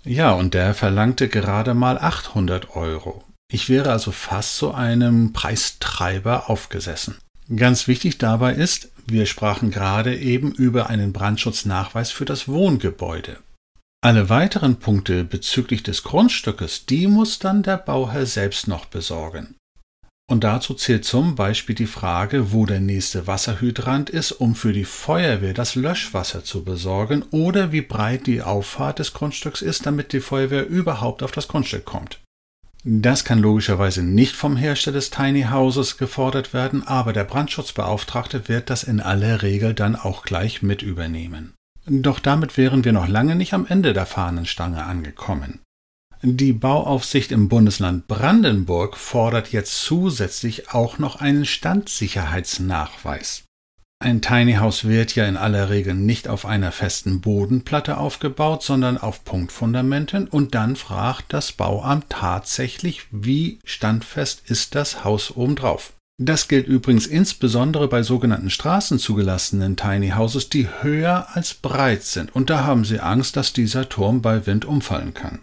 Ja, 0.04 0.32
und 0.32 0.54
der 0.54 0.74
verlangte 0.74 1.30
gerade 1.30 1.74
mal 1.74 1.98
800 1.98 2.76
Euro. 2.76 3.24
Ich 3.52 3.70
wäre 3.70 3.92
also 3.92 4.12
fast 4.12 4.58
zu 4.58 4.74
einem 4.74 5.32
Preistreiber 5.32 6.50
aufgesessen. 6.50 7.18
Ganz 7.56 7.88
wichtig 7.88 8.18
dabei 8.18 8.54
ist, 8.54 8.90
wir 9.08 9.26
sprachen 9.26 9.72
gerade 9.72 10.18
eben 10.18 10.52
über 10.52 10.90
einen 10.90 11.14
Brandschutznachweis 11.14 12.12
für 12.12 12.26
das 12.26 12.48
Wohngebäude. 12.48 13.38
Alle 14.04 14.30
weiteren 14.30 14.78
Punkte 14.78 15.24
bezüglich 15.24 15.84
des 15.84 16.04
Grundstückes, 16.04 16.86
die 16.86 17.08
muss 17.08 17.40
dann 17.40 17.62
der 17.62 17.78
Bauherr 17.78 18.26
selbst 18.26 18.68
noch 18.68 18.86
besorgen. 18.86 19.56
Und 20.32 20.46
dazu 20.46 20.74
zählt 20.76 21.04
zum 21.04 21.36
Beispiel 21.36 21.76
die 21.76 21.86
Frage, 21.86 22.54
wo 22.54 22.66
der 22.66 22.80
nächste 22.80 23.28
Wasserhydrant 23.28 24.10
ist, 24.10 24.32
um 24.32 24.56
für 24.56 24.72
die 24.72 24.86
Feuerwehr 24.86 25.54
das 25.54 25.76
Löschwasser 25.76 26.42
zu 26.46 26.64
besorgen 26.64 27.26
oder 27.32 27.74
wie 27.74 27.82
breit 27.82 28.28
die 28.28 28.42
Auffahrt 28.42 29.00
des 29.00 29.12
Grundstücks 29.12 29.62
ist, 29.62 29.86
damit 29.86 30.14
die 30.14 30.22
Feuerwehr 30.22 30.66
überhaupt 30.66 31.22
auf 31.22 31.34
das 31.34 31.50
Grundstück 31.50 31.84
kommt. 31.84 32.22
Das 32.86 33.26
kann 33.26 33.40
logischerweise 33.40 34.04
nicht 34.04 34.34
vom 34.34 34.56
Hersteller 34.56 34.96
des 34.96 35.10
Tiny 35.10 35.48
Houses 35.52 35.98
gefordert 35.98 36.54
werden, 36.54 36.88
aber 36.88 37.12
der 37.12 37.26
Brandschutzbeauftragte 37.26 38.48
wird 38.48 38.70
das 38.70 38.84
in 38.84 39.02
aller 39.02 39.42
Regel 39.42 39.74
dann 39.74 39.98
auch 39.98 40.24
gleich 40.24 40.62
mit 40.62 40.82
übernehmen. 40.82 41.56
Doch 41.86 42.20
damit 42.20 42.56
wären 42.56 42.86
wir 42.86 42.94
noch 42.94 43.10
lange 43.10 43.36
nicht 43.36 43.54
am 43.54 43.66
Ende 43.66 43.92
der 43.92 44.06
Fahnenstange 44.06 44.82
angekommen. 44.86 45.60
Die 46.24 46.54
Bauaufsicht 46.54 47.32
im 47.32 47.50
Bundesland 47.50 48.08
Brandenburg 48.08 48.96
fordert 48.96 49.52
jetzt 49.52 49.82
zusätzlich 49.82 50.70
auch 50.70 51.00
noch 51.00 51.16
einen 51.16 51.46
Standsicherheitsnachweis. 51.46 53.46
Ein 53.98 54.22
Tiny 54.22 54.54
House 54.54 54.86
wird 54.86 55.16
ja 55.16 55.28
in 55.28 55.36
aller 55.36 55.72
Regel 55.72 55.96
nicht 55.96 56.28
auf 56.28 56.46
einer 56.46 56.72
festen 56.72 57.22
Bodenplatte 57.22 57.98
aufgebaut, 57.98 58.62
sondern 58.62 59.00
auf 59.00 59.24
Punktfundamenten 59.24 60.28
und 60.28 60.54
dann 60.54 60.76
fragt 60.76 61.34
das 61.34 61.54
Bauamt 61.54 62.06
tatsächlich, 62.10 63.08
wie 63.12 63.58
standfest 63.64 64.44
ist 64.46 64.76
das 64.76 65.04
Haus 65.04 65.36
obendrauf. 65.36 65.94
Das 66.20 66.48
gilt 66.48 66.68
übrigens 66.68 67.08
insbesondere 67.08 67.88
bei 67.88 68.04
sogenannten 68.04 68.52
straßenzugelassenen 68.52 69.76
Tiny 69.76 70.12
Houses, 70.12 70.50
die 70.50 70.68
höher 70.82 71.30
als 71.34 71.56
breit 71.56 72.04
sind, 72.04 72.36
und 72.36 72.52
da 72.52 72.64
haben 72.64 72.86
sie 72.86 73.00
Angst, 73.00 73.38
dass 73.38 73.54
dieser 73.54 73.90
Turm 73.90 74.22
bei 74.22 74.46
Wind 74.46 74.66
umfallen 74.66 75.16
kann. 75.16 75.40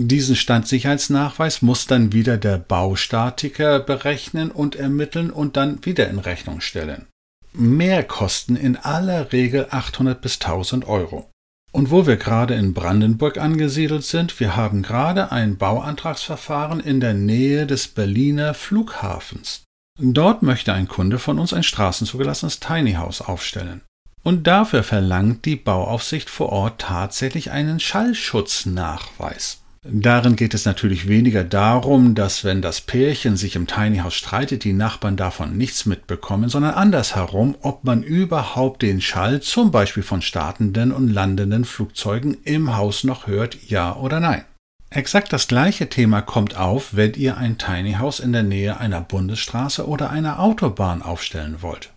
Diesen 0.00 0.36
Standsicherheitsnachweis 0.36 1.60
muss 1.60 1.88
dann 1.88 2.12
wieder 2.12 2.36
der 2.36 2.56
Baustatiker 2.56 3.80
berechnen 3.80 4.52
und 4.52 4.76
ermitteln 4.76 5.28
und 5.28 5.56
dann 5.56 5.84
wieder 5.84 6.08
in 6.08 6.20
Rechnung 6.20 6.60
stellen. 6.60 7.06
Mehr 7.52 8.04
kosten 8.04 8.54
in 8.54 8.76
aller 8.76 9.32
Regel 9.32 9.66
800 9.70 10.20
bis 10.20 10.34
1000 10.34 10.86
Euro. 10.86 11.28
Und 11.72 11.90
wo 11.90 12.06
wir 12.06 12.16
gerade 12.16 12.54
in 12.54 12.74
Brandenburg 12.74 13.38
angesiedelt 13.38 14.04
sind, 14.04 14.38
wir 14.38 14.54
haben 14.54 14.82
gerade 14.82 15.32
ein 15.32 15.56
Bauantragsverfahren 15.56 16.78
in 16.78 17.00
der 17.00 17.14
Nähe 17.14 17.66
des 17.66 17.88
Berliner 17.88 18.54
Flughafens. 18.54 19.64
Dort 19.98 20.44
möchte 20.44 20.72
ein 20.72 20.86
Kunde 20.86 21.18
von 21.18 21.40
uns 21.40 21.52
ein 21.52 21.64
straßenzugelassenes 21.64 22.60
Tiny 22.60 22.92
House 22.92 23.20
aufstellen. 23.20 23.80
Und 24.22 24.46
dafür 24.46 24.84
verlangt 24.84 25.44
die 25.44 25.56
Bauaufsicht 25.56 26.30
vor 26.30 26.50
Ort 26.50 26.82
tatsächlich 26.82 27.50
einen 27.50 27.80
Schallschutznachweis. 27.80 29.58
Darin 29.84 30.34
geht 30.34 30.54
es 30.54 30.64
natürlich 30.64 31.08
weniger 31.08 31.44
darum, 31.44 32.14
dass 32.14 32.42
wenn 32.42 32.60
das 32.60 32.80
Pärchen 32.80 33.36
sich 33.36 33.54
im 33.54 33.66
Tiny 33.66 33.98
House 33.98 34.14
streitet, 34.14 34.64
die 34.64 34.72
Nachbarn 34.72 35.16
davon 35.16 35.56
nichts 35.56 35.86
mitbekommen, 35.86 36.48
sondern 36.48 36.74
andersherum, 36.74 37.56
ob 37.62 37.84
man 37.84 38.02
überhaupt 38.02 38.82
den 38.82 39.00
Schall 39.00 39.40
zum 39.40 39.70
Beispiel 39.70 40.02
von 40.02 40.20
startenden 40.20 40.92
und 40.92 41.08
landenden 41.08 41.64
Flugzeugen 41.64 42.36
im 42.44 42.76
Haus 42.76 43.04
noch 43.04 43.28
hört, 43.28 43.56
ja 43.68 43.94
oder 43.94 44.18
nein. 44.18 44.44
Exakt 44.90 45.32
das 45.32 45.48
gleiche 45.48 45.88
Thema 45.88 46.22
kommt 46.22 46.56
auf, 46.56 46.96
wenn 46.96 47.14
ihr 47.14 47.36
ein 47.36 47.58
Tiny 47.58 47.94
House 47.94 48.20
in 48.20 48.32
der 48.32 48.42
Nähe 48.42 48.80
einer 48.80 49.02
Bundesstraße 49.02 49.86
oder 49.86 50.10
einer 50.10 50.40
Autobahn 50.40 51.02
aufstellen 51.02 51.58
wollt. 51.60 51.90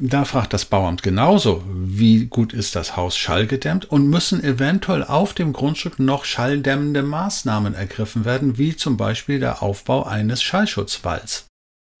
Da 0.00 0.24
fragt 0.24 0.52
das 0.52 0.64
Bauamt 0.64 1.02
genauso, 1.02 1.64
wie 1.66 2.26
gut 2.26 2.52
ist 2.52 2.76
das 2.76 2.96
Haus 2.96 3.16
schallgedämmt 3.16 3.90
und 3.90 4.08
müssen 4.08 4.44
eventuell 4.44 5.02
auf 5.02 5.34
dem 5.34 5.52
Grundstück 5.52 5.98
noch 5.98 6.24
schalldämmende 6.24 7.02
Maßnahmen 7.02 7.74
ergriffen 7.74 8.24
werden, 8.24 8.58
wie 8.58 8.76
zum 8.76 8.96
Beispiel 8.96 9.40
der 9.40 9.60
Aufbau 9.60 10.04
eines 10.04 10.40
Schallschutzwalls. 10.40 11.46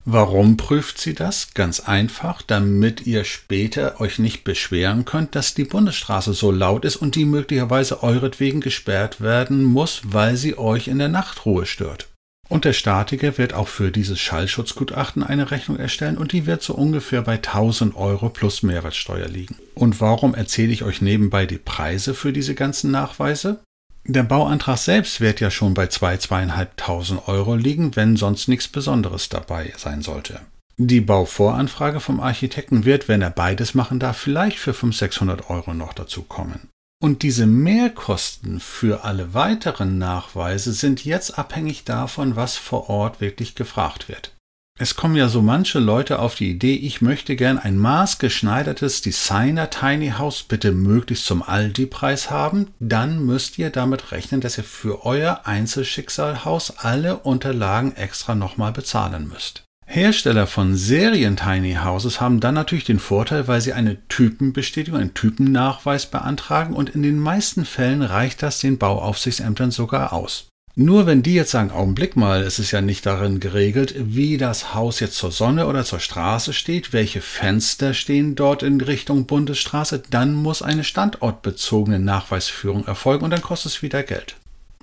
Warum 0.04 0.56
prüft 0.56 1.00
sie 1.00 1.12
das? 1.12 1.54
Ganz 1.54 1.80
einfach, 1.80 2.40
damit 2.42 3.04
ihr 3.04 3.24
später 3.24 4.00
euch 4.00 4.20
nicht 4.20 4.44
beschweren 4.44 5.04
könnt, 5.04 5.34
dass 5.34 5.54
die 5.54 5.64
Bundesstraße 5.64 6.34
so 6.34 6.52
laut 6.52 6.84
ist 6.84 6.96
und 6.96 7.16
die 7.16 7.24
möglicherweise 7.24 8.04
euretwegen 8.04 8.60
gesperrt 8.60 9.20
werden 9.20 9.64
muss, 9.64 10.02
weil 10.04 10.36
sie 10.36 10.56
euch 10.56 10.86
in 10.86 11.00
der 11.00 11.08
Nachtruhe 11.08 11.66
stört. 11.66 12.06
Und 12.48 12.64
der 12.64 12.72
Statiker 12.72 13.36
wird 13.36 13.52
auch 13.52 13.68
für 13.68 13.90
dieses 13.90 14.18
Schallschutzgutachten 14.18 15.22
eine 15.22 15.50
Rechnung 15.50 15.78
erstellen 15.78 16.16
und 16.16 16.32
die 16.32 16.46
wird 16.46 16.62
so 16.62 16.74
ungefähr 16.74 17.22
bei 17.22 17.34
1000 17.34 17.94
Euro 17.94 18.30
plus 18.30 18.62
Mehrwertsteuer 18.62 19.28
liegen. 19.28 19.56
Und 19.74 20.00
warum 20.00 20.34
erzähle 20.34 20.72
ich 20.72 20.82
euch 20.82 21.02
nebenbei 21.02 21.44
die 21.44 21.58
Preise 21.58 22.14
für 22.14 22.32
diese 22.32 22.54
ganzen 22.54 22.90
Nachweise? 22.90 23.60
Der 24.04 24.22
Bauantrag 24.22 24.78
selbst 24.78 25.20
wird 25.20 25.40
ja 25.40 25.50
schon 25.50 25.74
bei 25.74 25.84
2.000, 25.84 26.68
2.500 26.78 27.28
Euro 27.28 27.54
liegen, 27.54 27.94
wenn 27.94 28.16
sonst 28.16 28.48
nichts 28.48 28.66
Besonderes 28.66 29.28
dabei 29.28 29.74
sein 29.76 30.00
sollte. 30.00 30.40
Die 30.78 31.02
Bauvoranfrage 31.02 32.00
vom 32.00 32.20
Architekten 32.20 32.86
wird, 32.86 33.08
wenn 33.08 33.20
er 33.20 33.30
beides 33.30 33.74
machen 33.74 33.98
darf, 33.98 34.16
vielleicht 34.16 34.58
für 34.58 34.72
500, 34.72 34.98
600 34.98 35.50
Euro 35.50 35.74
noch 35.74 35.92
dazu 35.92 36.22
kommen. 36.22 36.70
Und 37.00 37.22
diese 37.22 37.46
Mehrkosten 37.46 38.58
für 38.58 39.04
alle 39.04 39.32
weiteren 39.32 39.98
Nachweise 39.98 40.72
sind 40.72 41.04
jetzt 41.04 41.38
abhängig 41.38 41.84
davon, 41.84 42.34
was 42.34 42.56
vor 42.56 42.90
Ort 42.90 43.20
wirklich 43.20 43.54
gefragt 43.54 44.08
wird. 44.08 44.34
Es 44.80 44.94
kommen 44.94 45.16
ja 45.16 45.28
so 45.28 45.42
manche 45.42 45.80
Leute 45.80 46.20
auf 46.20 46.36
die 46.36 46.50
Idee, 46.50 46.74
ich 46.74 47.00
möchte 47.00 47.34
gern 47.34 47.58
ein 47.58 47.78
maßgeschneidertes 47.78 49.00
Designer 49.02 49.70
Tiny 49.70 50.10
House 50.18 50.44
bitte 50.44 50.70
möglichst 50.70 51.26
zum 51.26 51.42
Aldi-Preis 51.42 52.30
haben, 52.30 52.68
dann 52.78 53.24
müsst 53.26 53.58
ihr 53.58 53.70
damit 53.70 54.12
rechnen, 54.12 54.40
dass 54.40 54.56
ihr 54.56 54.62
für 54.62 55.04
euer 55.04 55.42
Einzelschicksalhaus 55.46 56.78
alle 56.78 57.18
Unterlagen 57.18 57.96
extra 57.96 58.36
nochmal 58.36 58.70
bezahlen 58.70 59.26
müsst. 59.26 59.67
Hersteller 59.90 60.46
von 60.46 60.76
Serien-Tiny 60.76 61.78
Houses 61.82 62.20
haben 62.20 62.40
dann 62.40 62.54
natürlich 62.54 62.84
den 62.84 62.98
Vorteil, 62.98 63.48
weil 63.48 63.62
sie 63.62 63.72
eine 63.72 63.96
Typenbestätigung, 64.08 65.00
einen 65.00 65.14
Typennachweis 65.14 66.04
beantragen 66.04 66.74
und 66.74 66.90
in 66.90 67.02
den 67.02 67.18
meisten 67.18 67.64
Fällen 67.64 68.02
reicht 68.02 68.42
das 68.42 68.58
den 68.58 68.76
Bauaufsichtsämtern 68.76 69.70
sogar 69.70 70.12
aus. 70.12 70.48
Nur 70.74 71.06
wenn 71.06 71.22
die 71.22 71.32
jetzt 71.32 71.52
sagen, 71.52 71.70
Augenblick 71.70 72.16
mal, 72.16 72.42
es 72.42 72.58
ist 72.58 72.70
ja 72.70 72.82
nicht 72.82 73.06
darin 73.06 73.40
geregelt, 73.40 73.94
wie 73.96 74.36
das 74.36 74.74
Haus 74.74 75.00
jetzt 75.00 75.16
zur 75.16 75.32
Sonne 75.32 75.66
oder 75.66 75.86
zur 75.86 76.00
Straße 76.00 76.52
steht, 76.52 76.92
welche 76.92 77.22
Fenster 77.22 77.94
stehen 77.94 78.34
dort 78.34 78.62
in 78.62 78.82
Richtung 78.82 79.24
Bundesstraße, 79.24 80.02
dann 80.10 80.34
muss 80.34 80.60
eine 80.60 80.84
standortbezogene 80.84 81.98
Nachweisführung 81.98 82.86
erfolgen 82.86 83.24
und 83.24 83.30
dann 83.30 83.42
kostet 83.42 83.72
es 83.72 83.82
wieder 83.82 84.02
Geld. 84.02 84.36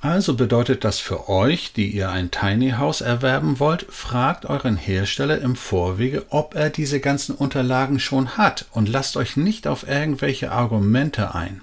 Also 0.06 0.36
bedeutet 0.36 0.84
das 0.84 1.00
für 1.00 1.30
euch, 1.30 1.74
die 1.74 1.90
ihr 1.90 2.12
ein 2.12 2.30
Tiny 2.30 2.74
House 2.78 3.02
erwerben 3.02 3.60
wollt, 3.60 3.88
fragt 3.90 4.46
euren 4.46 4.78
Hersteller 4.78 5.42
im 5.42 5.56
Vorwege, 5.56 6.28
ob 6.30 6.54
er 6.54 6.70
diese 6.70 7.00
ganzen 7.00 7.34
Unterlagen 7.34 8.00
schon 8.00 8.38
hat 8.38 8.68
und 8.70 8.88
lasst 8.88 9.18
euch 9.18 9.36
nicht 9.36 9.66
auf 9.66 9.88
irgendwelche 9.88 10.52
Argumente 10.52 11.34
ein. 11.34 11.62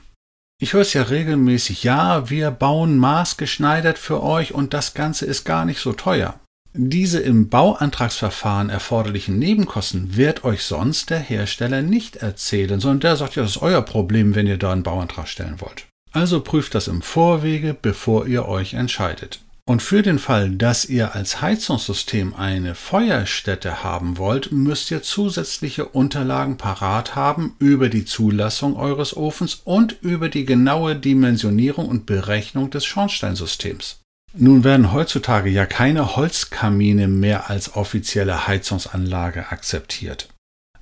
Ich 0.60 0.72
höre 0.72 0.80
es 0.80 0.92
ja 0.92 1.02
regelmäßig, 1.02 1.84
ja, 1.84 2.28
wir 2.30 2.50
bauen 2.50 2.98
maßgeschneidert 2.98 3.96
für 3.96 4.20
euch 4.24 4.52
und 4.52 4.74
das 4.74 4.92
Ganze 4.92 5.24
ist 5.24 5.44
gar 5.44 5.64
nicht 5.64 5.78
so 5.78 5.92
teuer. 5.92 6.34
Diese 6.72 7.20
im 7.20 7.48
Bauantragsverfahren 7.48 8.70
erforderlichen 8.70 9.38
Nebenkosten 9.38 10.16
wird 10.16 10.42
euch 10.42 10.64
sonst 10.64 11.10
der 11.10 11.20
Hersteller 11.20 11.82
nicht 11.82 12.16
erzählen, 12.16 12.80
sondern 12.80 13.00
der 13.00 13.16
sagt 13.16 13.36
ja, 13.36 13.42
das 13.42 13.52
ist 13.52 13.62
euer 13.62 13.82
Problem, 13.82 14.34
wenn 14.34 14.48
ihr 14.48 14.58
da 14.58 14.72
einen 14.72 14.82
Bauantrag 14.82 15.28
stellen 15.28 15.60
wollt. 15.60 15.86
Also 16.12 16.40
prüft 16.40 16.74
das 16.74 16.88
im 16.88 17.02
Vorwege, 17.02 17.74
bevor 17.80 18.26
ihr 18.26 18.46
euch 18.46 18.74
entscheidet. 18.74 19.40
Und 19.64 19.80
für 19.80 20.02
den 20.02 20.18
Fall, 20.18 20.50
dass 20.50 20.84
ihr 20.84 21.14
als 21.14 21.40
Heizungssystem 21.40 22.34
eine 22.34 22.74
Feuerstätte 22.74 23.84
haben 23.84 24.18
wollt, 24.18 24.50
müsst 24.50 24.90
ihr 24.90 25.02
zusätzliche 25.02 25.86
Unterlagen 25.86 26.56
parat 26.56 27.14
haben 27.14 27.54
über 27.60 27.88
die 27.88 28.04
Zulassung 28.04 28.76
eures 28.76 29.16
Ofens 29.16 29.60
und 29.64 29.96
über 30.02 30.28
die 30.28 30.44
genaue 30.44 30.96
Dimensionierung 30.96 31.86
und 31.86 32.06
Berechnung 32.06 32.70
des 32.70 32.84
Schornsteinsystems. 32.84 34.00
Nun 34.34 34.64
werden 34.64 34.92
heutzutage 34.92 35.50
ja 35.50 35.64
keine 35.66 36.16
Holzkamine 36.16 37.06
mehr 37.06 37.48
als 37.48 37.76
offizielle 37.76 38.48
Heizungsanlage 38.48 39.52
akzeptiert. 39.52 40.28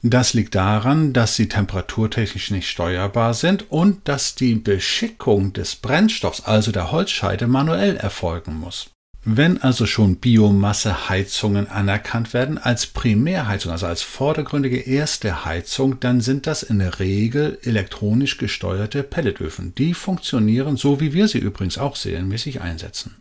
Das 0.02 0.32
liegt 0.32 0.54
daran, 0.54 1.12
dass 1.12 1.36
sie 1.36 1.48
temperaturtechnisch 1.48 2.50
nicht 2.50 2.68
steuerbar 2.68 3.34
sind 3.34 3.70
und 3.70 4.08
dass 4.08 4.34
die 4.34 4.54
Beschickung 4.54 5.52
des 5.52 5.76
Brennstoffs, 5.76 6.42
also 6.42 6.72
der 6.72 6.90
Holzscheide, 6.90 7.46
manuell 7.46 7.96
erfolgen 7.96 8.58
muss. 8.58 8.90
Wenn 9.22 9.60
also 9.60 9.84
schon 9.84 10.16
Biomasseheizungen 10.16 11.68
anerkannt 11.68 12.32
werden 12.32 12.56
als 12.56 12.86
Primärheizung, 12.86 13.70
also 13.70 13.84
als 13.84 14.00
vordergründige 14.00 14.78
erste 14.78 15.44
Heizung, 15.44 16.00
dann 16.00 16.22
sind 16.22 16.46
das 16.46 16.62
in 16.62 16.78
der 16.78 16.98
Regel 17.00 17.58
elektronisch 17.62 18.38
gesteuerte 18.38 19.02
Pelletöfen. 19.02 19.74
Die 19.74 19.92
funktionieren 19.92 20.78
so, 20.78 21.00
wie 21.00 21.12
wir 21.12 21.28
sie 21.28 21.38
übrigens 21.38 21.76
auch 21.76 21.96
serienmäßig 21.96 22.62
einsetzen. 22.62 23.16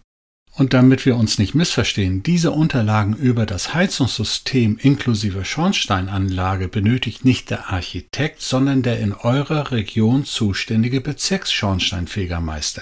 Und 0.60 0.74
damit 0.74 1.06
wir 1.06 1.16
uns 1.16 1.40
nicht 1.40 1.56
missverstehen, 1.56 2.22
diese 2.22 2.52
Unterlagen 2.52 3.14
über 3.14 3.46
das 3.46 3.74
Heizungssystem 3.74 4.78
inklusive 4.78 5.46
Schornsteinanlage 5.46 6.68
benötigt 6.68 7.24
nicht 7.24 7.50
der 7.50 7.70
Architekt, 7.70 8.42
sondern 8.42 8.82
der 8.82 9.00
in 9.00 9.14
eurer 9.14 9.72
Region 9.72 10.26
zuständige 10.26 11.00
Bezirksschornsteinfegermeister. 11.00 12.82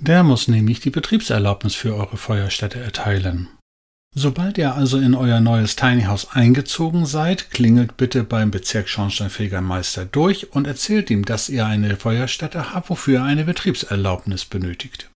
Der 0.00 0.22
muss 0.22 0.48
nämlich 0.48 0.80
die 0.80 0.88
Betriebserlaubnis 0.88 1.74
für 1.74 1.94
eure 1.94 2.16
Feuerstätte 2.16 2.80
erteilen. 2.80 3.48
Sobald 4.14 4.56
ihr 4.56 4.74
also 4.74 4.98
in 4.98 5.14
euer 5.14 5.40
neues 5.40 5.76
Tiny 5.76 6.04
House 6.04 6.28
eingezogen 6.32 7.04
seid, 7.04 7.50
klingelt 7.50 7.98
bitte 7.98 8.24
beim 8.24 8.50
Bezirksschornsteinfegermeister 8.50 10.06
durch 10.06 10.54
und 10.54 10.66
erzählt 10.66 11.10
ihm, 11.10 11.26
dass 11.26 11.50
ihr 11.50 11.66
eine 11.66 11.94
Feuerstätte 11.96 12.72
habt, 12.72 12.88
wofür 12.88 13.20
ihr 13.20 13.24
eine 13.24 13.44
Betriebserlaubnis 13.44 14.46
benötigt. 14.46 15.11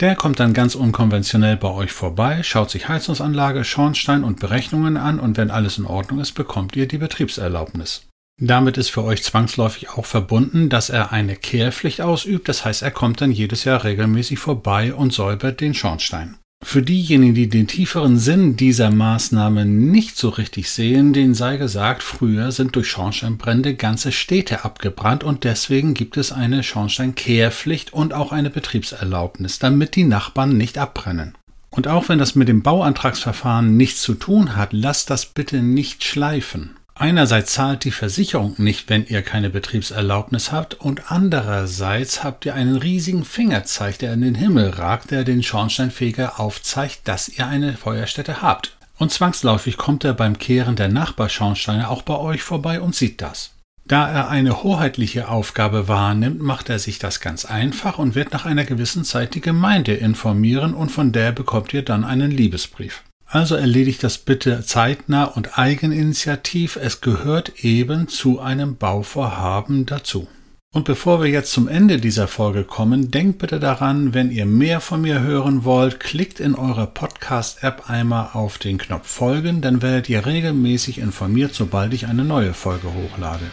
Der 0.00 0.14
kommt 0.14 0.40
dann 0.40 0.52
ganz 0.52 0.74
unkonventionell 0.74 1.56
bei 1.56 1.70
euch 1.70 1.90
vorbei, 1.90 2.42
schaut 2.42 2.70
sich 2.70 2.86
Heizungsanlage, 2.86 3.64
Schornstein 3.64 4.24
und 4.24 4.40
Berechnungen 4.40 4.98
an 4.98 5.18
und 5.18 5.38
wenn 5.38 5.50
alles 5.50 5.78
in 5.78 5.86
Ordnung 5.86 6.20
ist, 6.20 6.32
bekommt 6.32 6.76
ihr 6.76 6.86
die 6.86 6.98
Betriebserlaubnis. 6.98 8.06
Damit 8.38 8.76
ist 8.76 8.90
für 8.90 9.02
euch 9.02 9.22
zwangsläufig 9.22 9.88
auch 9.88 10.04
verbunden, 10.04 10.68
dass 10.68 10.90
er 10.90 11.12
eine 11.12 11.34
Kehrpflicht 11.34 12.02
ausübt, 12.02 12.50
das 12.50 12.66
heißt, 12.66 12.82
er 12.82 12.90
kommt 12.90 13.22
dann 13.22 13.32
jedes 13.32 13.64
Jahr 13.64 13.84
regelmäßig 13.84 14.38
vorbei 14.38 14.92
und 14.92 15.14
säubert 15.14 15.62
den 15.62 15.72
Schornstein. 15.72 16.36
Für 16.68 16.82
diejenigen, 16.82 17.32
die 17.36 17.48
den 17.48 17.68
tieferen 17.68 18.18
Sinn 18.18 18.56
dieser 18.56 18.90
Maßnahme 18.90 19.64
nicht 19.64 20.18
so 20.18 20.30
richtig 20.30 20.68
sehen, 20.68 21.12
denen 21.12 21.32
sei 21.32 21.58
gesagt, 21.58 22.02
früher 22.02 22.50
sind 22.50 22.74
durch 22.74 22.88
Schornsteinbrände 22.88 23.76
ganze 23.76 24.10
Städte 24.10 24.64
abgebrannt 24.64 25.22
und 25.22 25.44
deswegen 25.44 25.94
gibt 25.94 26.16
es 26.16 26.32
eine 26.32 26.64
Schornsteinkehrpflicht 26.64 27.92
und 27.92 28.12
auch 28.12 28.32
eine 28.32 28.50
Betriebserlaubnis, 28.50 29.60
damit 29.60 29.94
die 29.94 30.02
Nachbarn 30.02 30.56
nicht 30.56 30.76
abbrennen. 30.76 31.36
Und 31.70 31.86
auch 31.86 32.08
wenn 32.08 32.18
das 32.18 32.34
mit 32.34 32.48
dem 32.48 32.62
Bauantragsverfahren 32.62 33.76
nichts 33.76 34.02
zu 34.02 34.14
tun 34.14 34.56
hat, 34.56 34.72
lasst 34.72 35.08
das 35.08 35.24
bitte 35.26 35.62
nicht 35.62 36.02
schleifen. 36.02 36.70
Einerseits 36.98 37.52
zahlt 37.52 37.84
die 37.84 37.90
Versicherung 37.90 38.54
nicht, 38.56 38.88
wenn 38.88 39.06
ihr 39.06 39.20
keine 39.20 39.50
Betriebserlaubnis 39.50 40.50
habt, 40.50 40.72
und 40.72 41.12
andererseits 41.12 42.24
habt 42.24 42.46
ihr 42.46 42.54
einen 42.54 42.76
riesigen 42.76 43.26
Fingerzeig, 43.26 43.98
der 43.98 44.14
in 44.14 44.22
den 44.22 44.34
Himmel 44.34 44.70
ragt, 44.70 45.10
der 45.10 45.22
den 45.22 45.42
Schornsteinfeger 45.42 46.40
aufzeigt, 46.40 47.00
dass 47.04 47.28
ihr 47.28 47.46
eine 47.46 47.74
Feuerstätte 47.74 48.40
habt. 48.40 48.78
Und 48.96 49.12
zwangsläufig 49.12 49.76
kommt 49.76 50.04
er 50.04 50.14
beim 50.14 50.38
Kehren 50.38 50.74
der 50.74 50.88
Nachbarschornsteine 50.88 51.90
auch 51.90 52.00
bei 52.00 52.16
euch 52.16 52.42
vorbei 52.42 52.80
und 52.80 52.94
sieht 52.94 53.20
das. 53.20 53.50
Da 53.84 54.08
er 54.08 54.30
eine 54.30 54.62
hoheitliche 54.62 55.28
Aufgabe 55.28 55.88
wahrnimmt, 55.88 56.40
macht 56.40 56.70
er 56.70 56.78
sich 56.78 56.98
das 56.98 57.20
ganz 57.20 57.44
einfach 57.44 57.98
und 57.98 58.14
wird 58.14 58.32
nach 58.32 58.46
einer 58.46 58.64
gewissen 58.64 59.04
Zeit 59.04 59.34
die 59.34 59.42
Gemeinde 59.42 59.92
informieren 59.92 60.72
und 60.72 60.90
von 60.90 61.12
der 61.12 61.32
bekommt 61.32 61.74
ihr 61.74 61.82
dann 61.82 62.04
einen 62.04 62.30
Liebesbrief. 62.30 63.02
Also 63.36 63.54
erledigt 63.54 64.02
das 64.02 64.16
bitte 64.16 64.64
zeitnah 64.64 65.24
und 65.24 65.58
eigeninitiativ. 65.58 66.76
Es 66.76 67.02
gehört 67.02 67.62
eben 67.62 68.08
zu 68.08 68.40
einem 68.40 68.78
Bauvorhaben 68.78 69.84
dazu. 69.84 70.26
Und 70.72 70.86
bevor 70.86 71.22
wir 71.22 71.28
jetzt 71.28 71.52
zum 71.52 71.68
Ende 71.68 71.98
dieser 71.98 72.28
Folge 72.28 72.64
kommen, 72.64 73.10
denkt 73.10 73.36
bitte 73.36 73.60
daran, 73.60 74.14
wenn 74.14 74.30
ihr 74.30 74.46
mehr 74.46 74.80
von 74.80 75.02
mir 75.02 75.20
hören 75.20 75.64
wollt, 75.64 76.00
klickt 76.00 76.40
in 76.40 76.54
eurer 76.54 76.86
Podcast-App 76.86 77.90
einmal 77.90 78.30
auf 78.32 78.56
den 78.56 78.78
Knopf 78.78 79.06
Folgen, 79.06 79.60
dann 79.60 79.82
werdet 79.82 80.08
ihr 80.08 80.24
regelmäßig 80.24 80.96
informiert, 80.96 81.52
sobald 81.52 81.92
ich 81.92 82.06
eine 82.06 82.24
neue 82.24 82.54
Folge 82.54 82.88
hochlade. 82.94 83.44